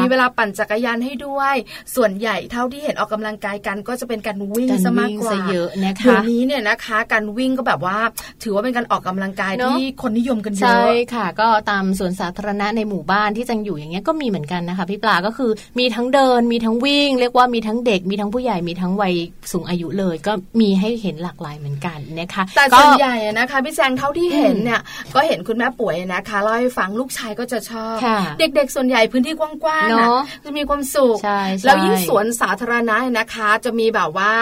[0.00, 1.54] มีเวลาปั่นจักรยานให้ด้วย
[1.96, 7.98] ส่วนใหญ่เท่าที่เห็นออกกำลังกายกันก็จะเป็นการวิ่งซะมากกว่าเยอะนะคะเดี๋ยวนี้เนี่ยนะคะ การวิ่งก็แบบว่า
[8.42, 10.84] ถือว่าเป็นการออกกำลังกายที่คนนิยมกันเยอะใช่
[11.14, 19.14] ค่ะ ก็ตามสวนสาธารณะในหมู่บ้านที่จังอยู่อย่างเงี้ยก็มีเหมือนกันนะคะพี่ปลาก็คือมีทั้งเดินมีทั้งวิ่ง เรียกว่ามีทั้งเด็กมีทั้งผู้ใหญ่มีทั้งวัย
[19.52, 24.80] สูงอายุเลย ก็มีให้เห็นหลากหลายเหมือนกันนะคะแต่ส่วนใหญ่นะคะพี่แจงเท่าที่เห็นเนี่ย
[25.14, 27.96] ก็เห็นคุณแม่ป่วยนะคะเล่าให้ฟังลูกชายก็จะชอบ
[28.38, 30.08] เด็กๆส่วนใหญ่พื้นที่กว้างๆนะ
[30.44, 31.16] จะมีความสุข
[31.64, 34.32] แล้วยิ่งสวนสาธารณะนะคะ จะมีแบบว่า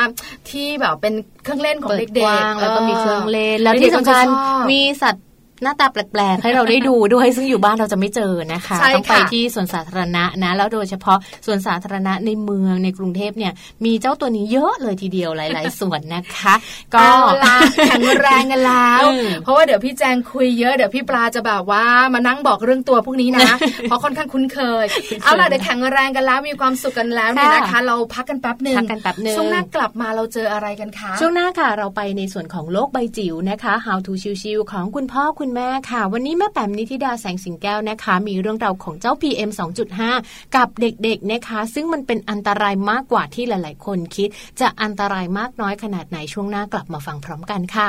[0.51, 1.15] ที่แบบเป็น
[1.45, 4.25] เครื่องเล่นของเด็กๆแล้วก็มีเครื่องเล่นแล้วที่สำคัญ
[4.71, 5.25] มีสัตว์
[5.63, 13.53] หน้าตาแปลกๆ ให้เราได้ดูด้วยซึ่งอยู่บ้านเราจะไม่เจอนะคะต้องไปที่สวนสาธารณะนะ แล้วโดยเฉพาะสวนสาธารณะในเมืองในกรุงเทพเนี่ย
[13.85, 16.55] มีเจ้าตัวนี้เยอะเลยทีเดียวหลาย ๆ ส่วนนะคะ
[16.95, 17.05] ก็
[17.89, 19.05] แข็งแรงกันแล้ว
[19.43, 21.85] เพราะว่าเดี๋ยวพี่แจงคุยเยอะเดี๋ยวพี่ปลาจะแบบว่า
[22.15, 23.51] มานั่งบอกเรื่องตัวพวกนี้นะ
[23.83, 24.85] เพราะค่อนข้างคุ้นเคย
[25.23, 39.51] เอาล่ะเดี๋ยวแข็งแรงกันแล้วมีความสุขกันแล้วเนี่ยนะคะ เราพักกันแป๊บหนึ่งพักกันแป๊บหนึ่งช่วงหน้ากลับมาเราเจออะไรกันคะช่วงหน้าค่ะเราไปในส่วนของโลกใบจิ๋วนะคะ How to ชิวๆของคุณพ่อคุณแม่ค่ะ วันนี้แม่แปมนิธิดาแสงสิงแก้วนะคะ มีเรื่องราวของเจ้า PM
[40.03, 44.29] 2.5 กับเด็กๆนะคะ ซึ่งมันเป็นอันตรายมากกว่าที่หลาย ๆ คนคิด
[44.61, 47.89] จะอันตรายมากน้อยขนาดไหนช่วงหน้ากลับมาฟังพร้อมกันค่ะ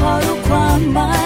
[0.00, 1.19] ก็พอรู้ความหมาย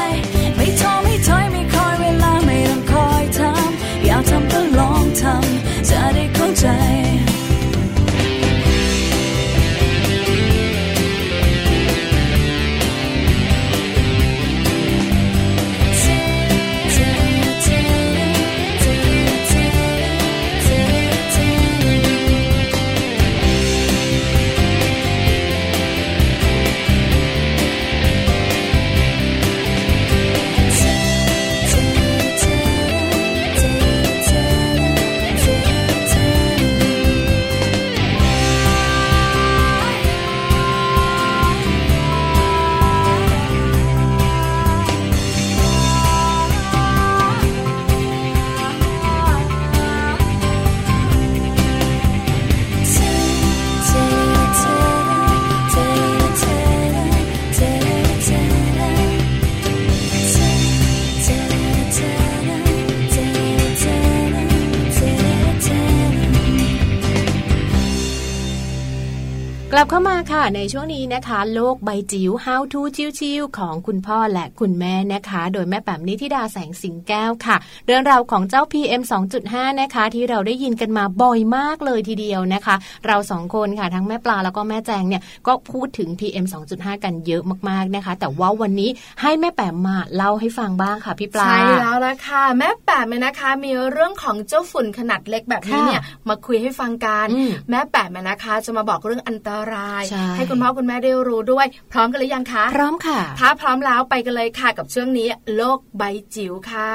[70.56, 72.80] ในช่วงนี้นะคะ โลกใบจิ๋ว How to
[73.18, 79.02] ชิวๆของคุณพ่อและคุณแม่นะคะ โดยแม่แป๋มนิธิดาแสงสิงแก้วค่ะ เรื่องราวของเจ้า PM
[79.40, 82.76] 2.5 นะคะ ที่เราได้ยินกันมาบ่อยมากเลยทีเดียวนะคะ
[83.06, 88.90] เราสองคนค่ะทั้งแม่ปลาแล้วก็แม่แจงเนี่ยก็พูดถึง PM 2.5 กันเยอะมากๆนะคะ แต่ว่าวันนี้
[89.22, 97.26] ให้แม่แป๋มมาเล่าให้ฟังบ้างค่ะพี่ปลาใช่แล้วละค่ะแม่แป๋มนะคะ มีเรื่องของเจ้าฝุ่นขนาดเล็กแบบนี้เนี่ยมาคุยให้ฟังกัน
[97.70, 100.02] แม่แป๋มนะคะ จะมาบอกเรื่องอันตราย
[100.36, 106.02] ให้คุณพ่อคุณแม่ได้รู้ด้วย พร้อมกันหรือยังคะพร้อมค่ะ ถ้าพร้อมแล้วไปกันเลยค่ะกับช่วงนี้ โลกใบ
[106.34, 106.94] จิ๋วค่ะ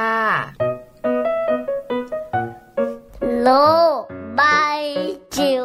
[3.43, 3.49] โล
[3.97, 3.99] ก
[4.35, 4.41] ใบ
[5.37, 5.63] จิ๋ว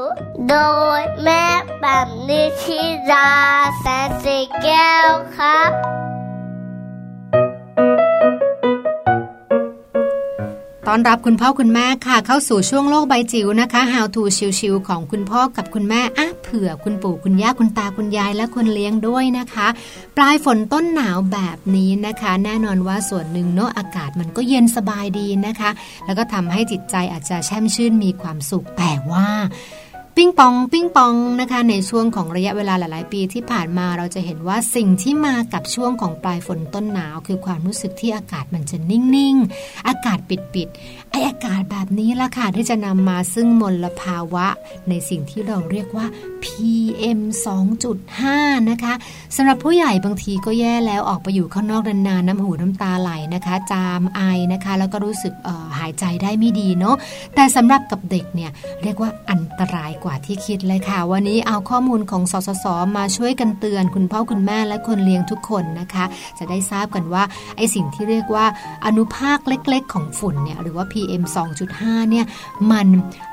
[0.49, 0.57] โด
[0.99, 1.45] ยแม่
[1.81, 2.81] แบบนิชิ
[3.13, 3.31] รา
[3.81, 5.71] แสนสีแก้วครับ
[10.89, 14.23] ตอนรับคุณพ่อคุณแม่ค่ะ เข้าสู่ช่วงโลกใบจิ๋วนะคะ How to
[14.59, 19.67] ชิวๆของคุณพ่อกับคุณแม่อะเผื่อคุณปู่คุณย่าคุณตาคุณยายและคนเลี้ยงด้วยนะคะ
[20.17, 25.71] ปลายฝนต้นหนาวแบบนี้นะคะ แน่นอนว่าส่วนหนึ่งเนาะอากาศมันก็เย็นสบายดีนะคะ
[26.07, 29.29] แล้วก็ทำให้จิตใจอาจจะแช่มชื่นมีความสุขแต่ว่า
[30.17, 44.47] ปิ้งปองปิ้งปองนะคะในช่วงของระยะเวลาหลาย ๆ ปีที่ผ่านมาเราจะเห็นว่าสิ่งที่มากับช่วงของปลายฝนต้นหนาว คือความรู้สึกที่อากาศมันจะนิ่ง ๆ อากาศปิด ๆ ไออากาศแบบนี้ละค่ะที่จะนำมาซึ่งมลภาวะ
[44.89, 46.07] ในสิ่งที่เราเรียกว่า
[46.45, 47.21] PM
[47.95, 48.95] 2.5 นะคะ
[49.37, 54.21] สำหรับผู้ใหญ่บางทีก็แย่แล้วออกไปอยู่ข้างนอกนานๆน้ำหูน้ำตาไหลนะคะ จามไอ
[54.53, 55.35] นะคะ แล้วก็รู้สึก
[55.79, 56.97] หายใจได้ไม่ดีเนาะ
[57.35, 58.51] แต่สำหรับกับเด็กเนี่ย
[58.83, 66.05] เรียกว่าอันตรายกว่าที่คิดเลยค่ะ วันนี้เอาข้อมูลของสสสมาช่วยกันเตือน คุณพ่อคุณแม่และคนเลี้ยงทุกคนนะคะ
[66.39, 67.23] จะได้ทราบกันว่า
[67.57, 68.47] ไอสิ่งที่เรียกว่า
[68.87, 71.04] อนุภาคเล็ก ๆ ของฝุ่นเนี่ยหรือว่า PM
[71.39, 72.27] 2.5 เนี่ย
[72.71, 72.89] มัน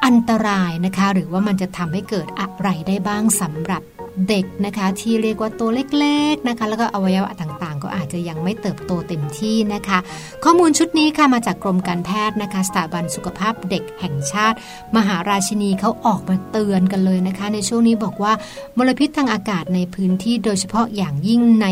[0.05, 3.81] อันตรายนะคะ หรือว่ามันจะทำให้เกิดอะไรได้บ้างสำหรับ
[4.29, 5.69] เด็กนะคะ ที่เรียกว่าตัว
[5.99, 9.99] เล็กๆนะคะ แล้วก็อวัยวะต่าง อาจจะยังไม่เติบโตเต็มที่นะคะ
[10.43, 14.57] ข้อมูลชุดนี้ค่ะมาจากกรมการแพทย์นะคะ สถาบันสุขภาพเด็กแห่งชาติ
[14.95, 18.33] มหาราชินีเขาออกมาเตือนกันเลยนะคะ ในช่วงนี้บอกว่า
[18.77, 21.67] มลพิษทางอากาศในพื้นที่โดยเฉพาะอย่างยิ่งใน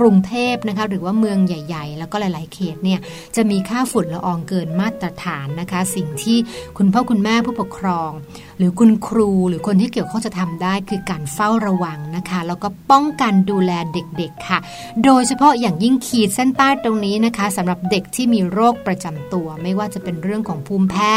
[0.00, 3.00] กรุงเทพนะคะหรือว่าเมืองใหญ่ ๆ แล้วก็หลาย ๆ เขตเนี่ย
[3.36, 6.38] จะมีค่าฝุ่นละอองเกินมาตรฐานนะคะ สิ่งที่
[6.78, 8.10] คุณพ่อคุณแม่ผู้ปกครอง
[8.58, 14.58] หรือคุณครูหรือคนที่เกี่ยวข้องจะทำได้คือการเฝ้าระวังนะคะ แล้วก็ป้องกันดูแลเด็กๆค่ะ
[15.04, 21.14] โดยเฉพาะอย่างยิ่งขีดเส้นใต้ตรงนี้นะคะสำหรับเด็กที่มีโรคประจำตัว ไม่ว่าจะเป็นเรื่องของภูมิแพ้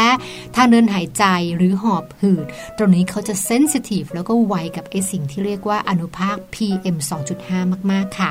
[0.56, 1.24] ทางเดินหายใจ
[1.56, 2.46] หรือหอบหืด
[2.78, 6.96] ตรงนี้เขาจะเซนซิทีฟแล้วก็ไวกับไอสิ่งที่เรียกว่าอนุภาค PM
[7.40, 8.30] 2.5 มาก ๆ ค่ะ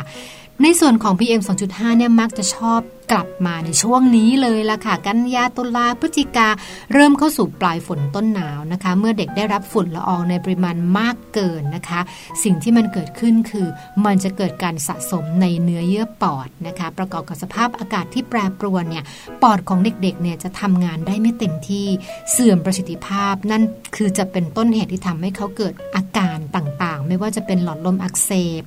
[0.64, 2.82] ในส่วนของ PM 2.5 เนี่ยมักจะชอบ
[3.12, 6.50] กลับมาในช่วงนี้เลยล่ะค่ะ กันยาตุลาพฤศจิกา
[6.94, 12.02] เริ่มเข้าสู่ปลายฝนต้นหนาวนะคะ เมื่อเด็กได้รับฝุ่นละอองในปริมาณมากเกินนะคะ
[12.44, 13.68] สิ่งที่มันเกิดขึ้นคือ
[14.06, 19.04] มันจะเกิดการสะสมในเนื้อเยื่อปอดนะคะ ประกอบกับสภาพอากาศที่แปรปรวนเนี่ย
[19.42, 21.88] ปอดของเด็กๆเนี่ยจะทำงานได้ไม่เต็มที่
[22.32, 23.64] เสื่อมประสิทธิภาพ นั่น
[23.96, 28.62] คือจะเป็นต้นเหตุที่ทำให้เขาเกิดอาการต่างๆ ไม่ว่าจะเป็นหลอดลมอักเสบ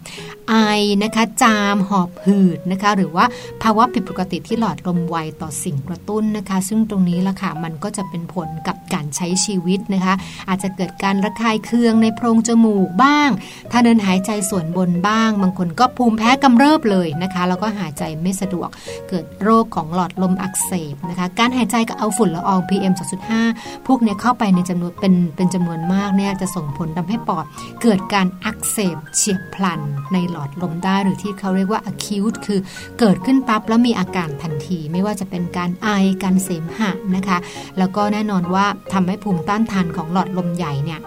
[0.49, 0.55] ไอ
[1.03, 3.25] นะคะจามหอบหืดนะคะ หรือว่า
[3.63, 10.15] ภาวะผิดปกติที่หลอดลมไวต่อสิ่งกระตุ้นนะคะ ซึ่งตรงนี้ละค่ะมันก็จะเป็นผลกับการใช้ชีวิตนะคะ
[10.49, 13.31] อาจจะเกิดการระคายเคืองในโพรงจมูกบ้าง
[13.71, 18.69] ถ้าเดินหายใจส่วนบนบ้าง บางคนก็ภูมิแพ้กำเริบเลยนะคะ แล้วก็หายใจไม่สะดวก
[19.09, 22.95] เกิดโรคของหลอดลมอักเสบนะคะ การหายใจก็เอาฝุ่นละออง PM
[23.41, 27.45] 2.5 พวกนี้เข้าไปในจำนวนเป็นเป็นจำนวนมากเนี่ยจะส่งผลทำให้ปอด
[27.83, 29.81] เกิดการอักเสบเฉียบพลัน
[30.13, 32.61] ในหลอดลมได้หรือที่เขาเรียกว่า acute คือ
[32.99, 35.89] เกิดขึ้นปั๊บแล้วมีอาการทันที ไม่ว่าจะเป็นการไอ
[36.23, 37.39] การเสมหะนะคะ
[37.79, 41.01] แล้วก็แน่นอนว่าทำให้ภูมิต้านทานของหลอดลมใหญ่เนี่ย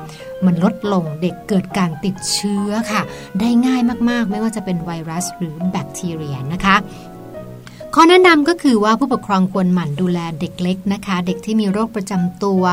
[0.45, 3.01] มันลดลงเด็กเกิดการติดเชื้อค่ะ
[3.39, 6.75] ได้ง่ายมากๆ ไม่ว่าจะเป็นไวรัสหรือแบคทีเรียนะคะ
[7.95, 12.63] ข้อแนะนำก็คือว่าผู้ปกครองควรหมั่นดูแลเด็กเล็กนะคะ เด็กที่มีโรคประจำตัว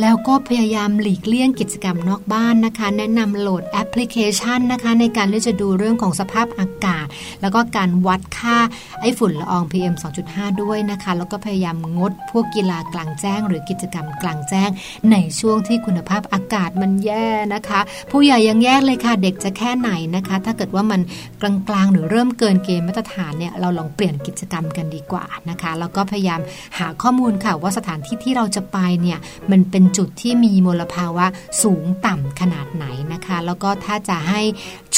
[0.00, 7.06] แล้วก็พยายามหลีกเลี่ยงกิจกรรมนอกบ้านนะคะ แนะนำโหลดแอปพลิเคชันนะคะ ในการที่จะดูเรื่องของสภาพอากาศ
[7.40, 8.56] แล้วก็การวัดค่า
[9.00, 9.94] ไอฝุ่นละออง PM
[10.28, 14.70] 2.5 ด้วยนะคะ แล้วก็พยายามงดพวกกีฬากลางแจ้ง หรือกิจกรรมกลางแจ้ง
[15.10, 21.00] ในช่วงที่คุณภาพอากาศมันแย่นะคะ ผู้ใหญ่ยังแยกเลยค่ะเด็กจะแค่ไหนนะคะ ถ้าเกิดว่ามัน
[21.40, 26.40] กลางๆ หรือเริ่มเกินเกณฑ์มาตรฐานเนี่ยเราลองเปลี่ยนกิจกรรมกันดีกว่านะคะแล้วก็พยายาม
[26.78, 29.18] หาข้อมูลค่ะว่าสถานที่ที่เราจะไปเนี่ย
[29.50, 31.26] มันเป็นจุดที่มีมลภาวะ
[31.62, 34.42] สูงต่ำขนาดไหนนะคะ แล้วก็ถ้าจะให้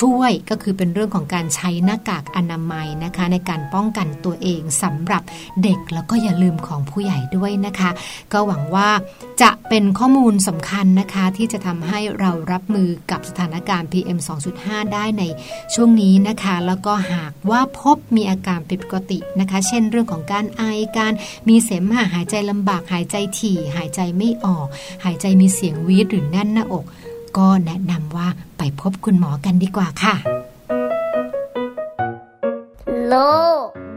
[0.00, 5.22] ช่วยก็คือเป็นเรื่องของการใช้หน้ากากอนามัยนะคะ ในการป้องกันตัวเองสำหรับ
[5.62, 7.90] เด็กแล้วก็อย่าลืมของผู้ใหญ่ด้วยนะคะ
[8.32, 8.88] ก็หวังว่า
[9.42, 14.18] จะเป็นข้อมูลสำคัญนะคะ ที่จะทำให้เรารับมือกับสถานการณ์ PM
[14.56, 15.24] 2.5 ได้ใน
[15.74, 20.62] ช่วงนี้นะคะ แล้วก็หากว่าพบมีอาการผิดปกตินะคะเช่นเรื่องของการไอ
[20.96, 21.12] การ
[21.48, 24.66] มีเสมหะหายใจลำบากหายใจถี่ หายใจไม่ออก
[25.04, 26.84] หายใจมีเสียงวีดหรือแน่นหน้าอก
[27.36, 28.28] ก็แนะนำว่า
[28.58, 30.14] ไปพบคุณหมอกันดีกว่าค่ะ
[33.06, 33.14] โล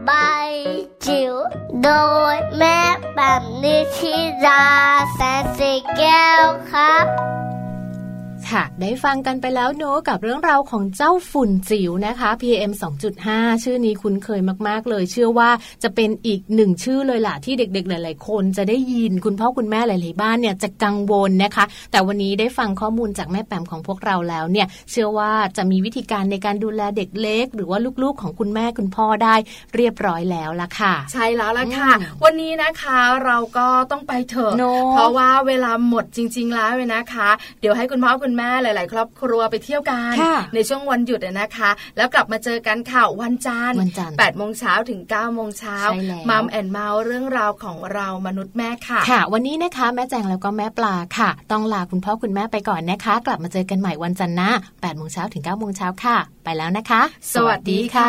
[0.08, 0.50] บาย
[1.06, 1.34] จิ๋ว
[1.82, 1.90] โด
[2.34, 2.78] ยแม่
[3.14, 4.14] แบบนิชิ
[4.46, 4.64] รา
[5.14, 7.06] แสนสีแก้วครับ
[8.52, 12.72] ค่ะ ได้ฟังกันไปแล้วเนอะกับเรื่องราวของเจ้าฝุ่นจิ๋วนะคะ PM
[13.18, 15.50] 2.5 ชื่อนี้คุ้นเคยมาก ๆ เลย เชื่อว่า
[15.82, 29.34] จะเป็นอีกหนึ่งชื่อเลยล่ะ ที่เด็ก ๆ หลาย ๆ คนจะได้ยินคุณพ่อคุณแม่หลาย ๆ บ้านเนี่ยจะกังวลนะคะ แต่วันนี้ได้ฟังข้อมูลจากแม่แปมของพวกเราแล้วเนี่ย เชื่อว่าจะมีวิธีการในการดูแลเด็กเล็ก หรือว่าลูก ๆ ของคุณแม่คุณพ่อได้
[29.74, 31.90] เรียบร้อยแล้วล่ะค่ะ ใช่แล้วล่ะค่ะ
[32.24, 34.52] วันนี้นะคะเราก็ต้องไปเถอะ
[34.92, 37.28] เพราะว่าเวลาหมดจริง ๆ แล้วเลยนะคะ
[37.60, 40.14] เดี๋ยวให้คุณพ่อคุณแม่หลาย ๆ ครอบครัวไปเที่ยวกัน
[40.54, 43.78] ในช่วงวันหยุดนะคะ แล้วกลับมาเจอกันข่าววันจันทร์
[44.18, 45.78] แปดโมงเช้าถึง9ก้าโมงเช้า
[46.30, 57.02] มัมแอนเมาส์เรื่องราวของเรามนุษย์แม่ค่ะ ค่ะ วันนี้นะคะแม่แจงแล้วก็แม่ปลาค่ะ ต้องลาคุณพ่อคุณแม่ไปก่อนนะคะ กลับมาเจอกันใหม่วันจันทร์หน้าแปดโมงเช้าถึง9ก้าโมงเช้าค่ะ ไปแล้วนะคะ
[57.34, 58.06] สวัสดีค่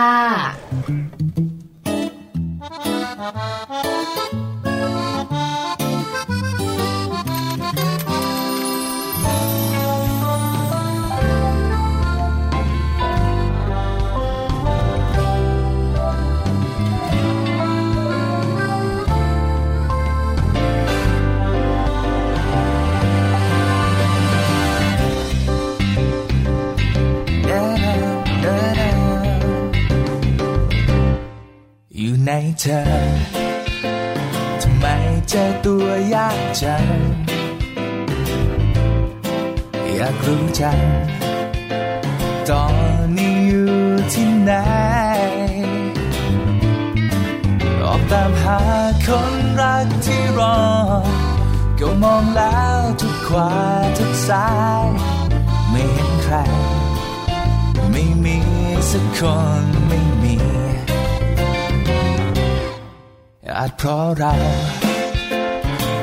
[4.41, 4.44] ะ
[32.25, 32.81] ในเธอ
[34.61, 34.85] ทำไม
[35.29, 36.85] เจอตัวยากจัง
[39.95, 40.79] อยากรู้จัง
[42.49, 42.73] ตอน
[43.17, 43.73] นี้อยู่
[44.13, 44.51] ที่ไหน
[47.83, 48.59] ออกตามหา
[49.05, 50.59] คนรักที่รอ
[51.79, 53.51] ก็มองแล้วทุกขวา
[53.97, 54.49] ทุกซ้า
[54.83, 54.85] ย
[55.69, 56.35] ไม่เห็นใคร
[57.91, 58.37] ไม่มี
[58.91, 59.19] สักค
[59.61, 60.44] นไม่มี
[63.53, 64.33] อาจเพราะเรา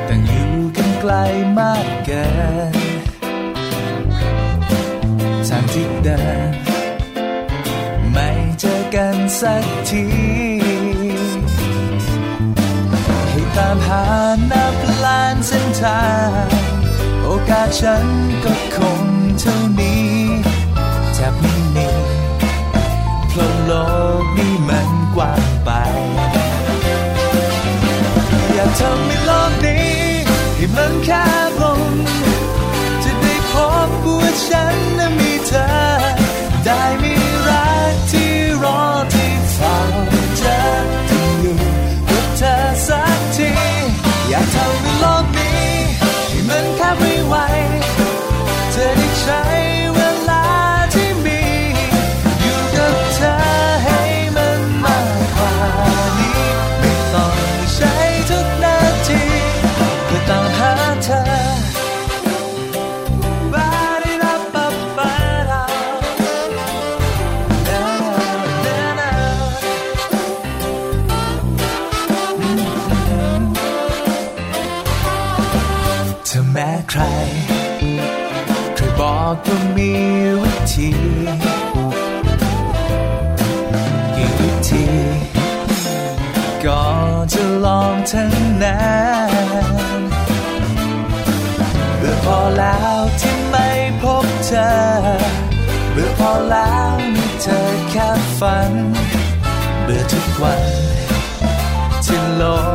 [0.07, 1.13] ต่างอยู่กันไกล
[1.59, 2.25] มากเกิ
[2.71, 2.73] น
[5.47, 6.53] ทางที่เดิน
[8.11, 8.29] ไม่
[8.59, 10.05] เจอกันสักที
[13.29, 14.03] ให้ตามหา
[14.51, 14.75] นับ
[15.05, 16.03] ล้านเส้นทา
[16.43, 16.45] ง
[17.23, 18.05] โอกาสฉัน
[18.45, 19.03] ก็คง
[19.39, 20.11] เท่านี้
[21.13, 21.89] แทบไม่มี
[23.29, 23.71] เพราะโล
[24.21, 29.95] กนี้มันกว้างำให้โลกนี้
[30.55, 31.09] ให้มันแค
[31.49, 31.81] บลง
[33.03, 33.53] จะได้พ
[33.87, 33.89] บ
[34.21, 35.82] ว่าฉันนั้นมีเธอ
[79.55, 79.91] ก็มี
[80.41, 80.89] วิธี
[84.15, 84.85] กี่วิธี
[86.65, 86.83] ก็
[87.33, 88.31] จะลองทั้ง
[88.63, 88.81] นั้
[89.99, 90.01] น
[91.97, 93.67] เบื่อพอแล้วที่ไม่
[94.01, 94.69] พบเธอ
[95.91, 97.59] เบื่อพอแล้วมีเธอ
[97.91, 98.71] แค่ฝัน
[99.83, 100.61] เบื่อทุกวัน
[102.05, 102.72] ที่โลง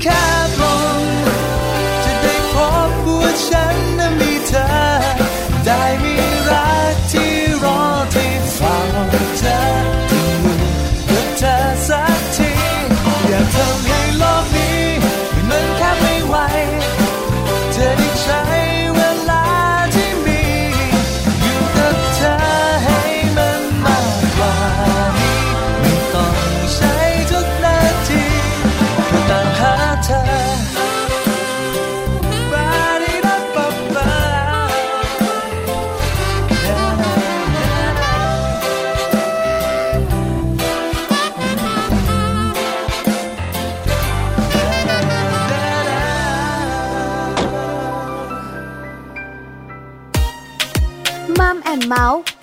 [0.00, 0.29] care.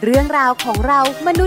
[0.09, 1.45] เรื่องราวของเรามนุ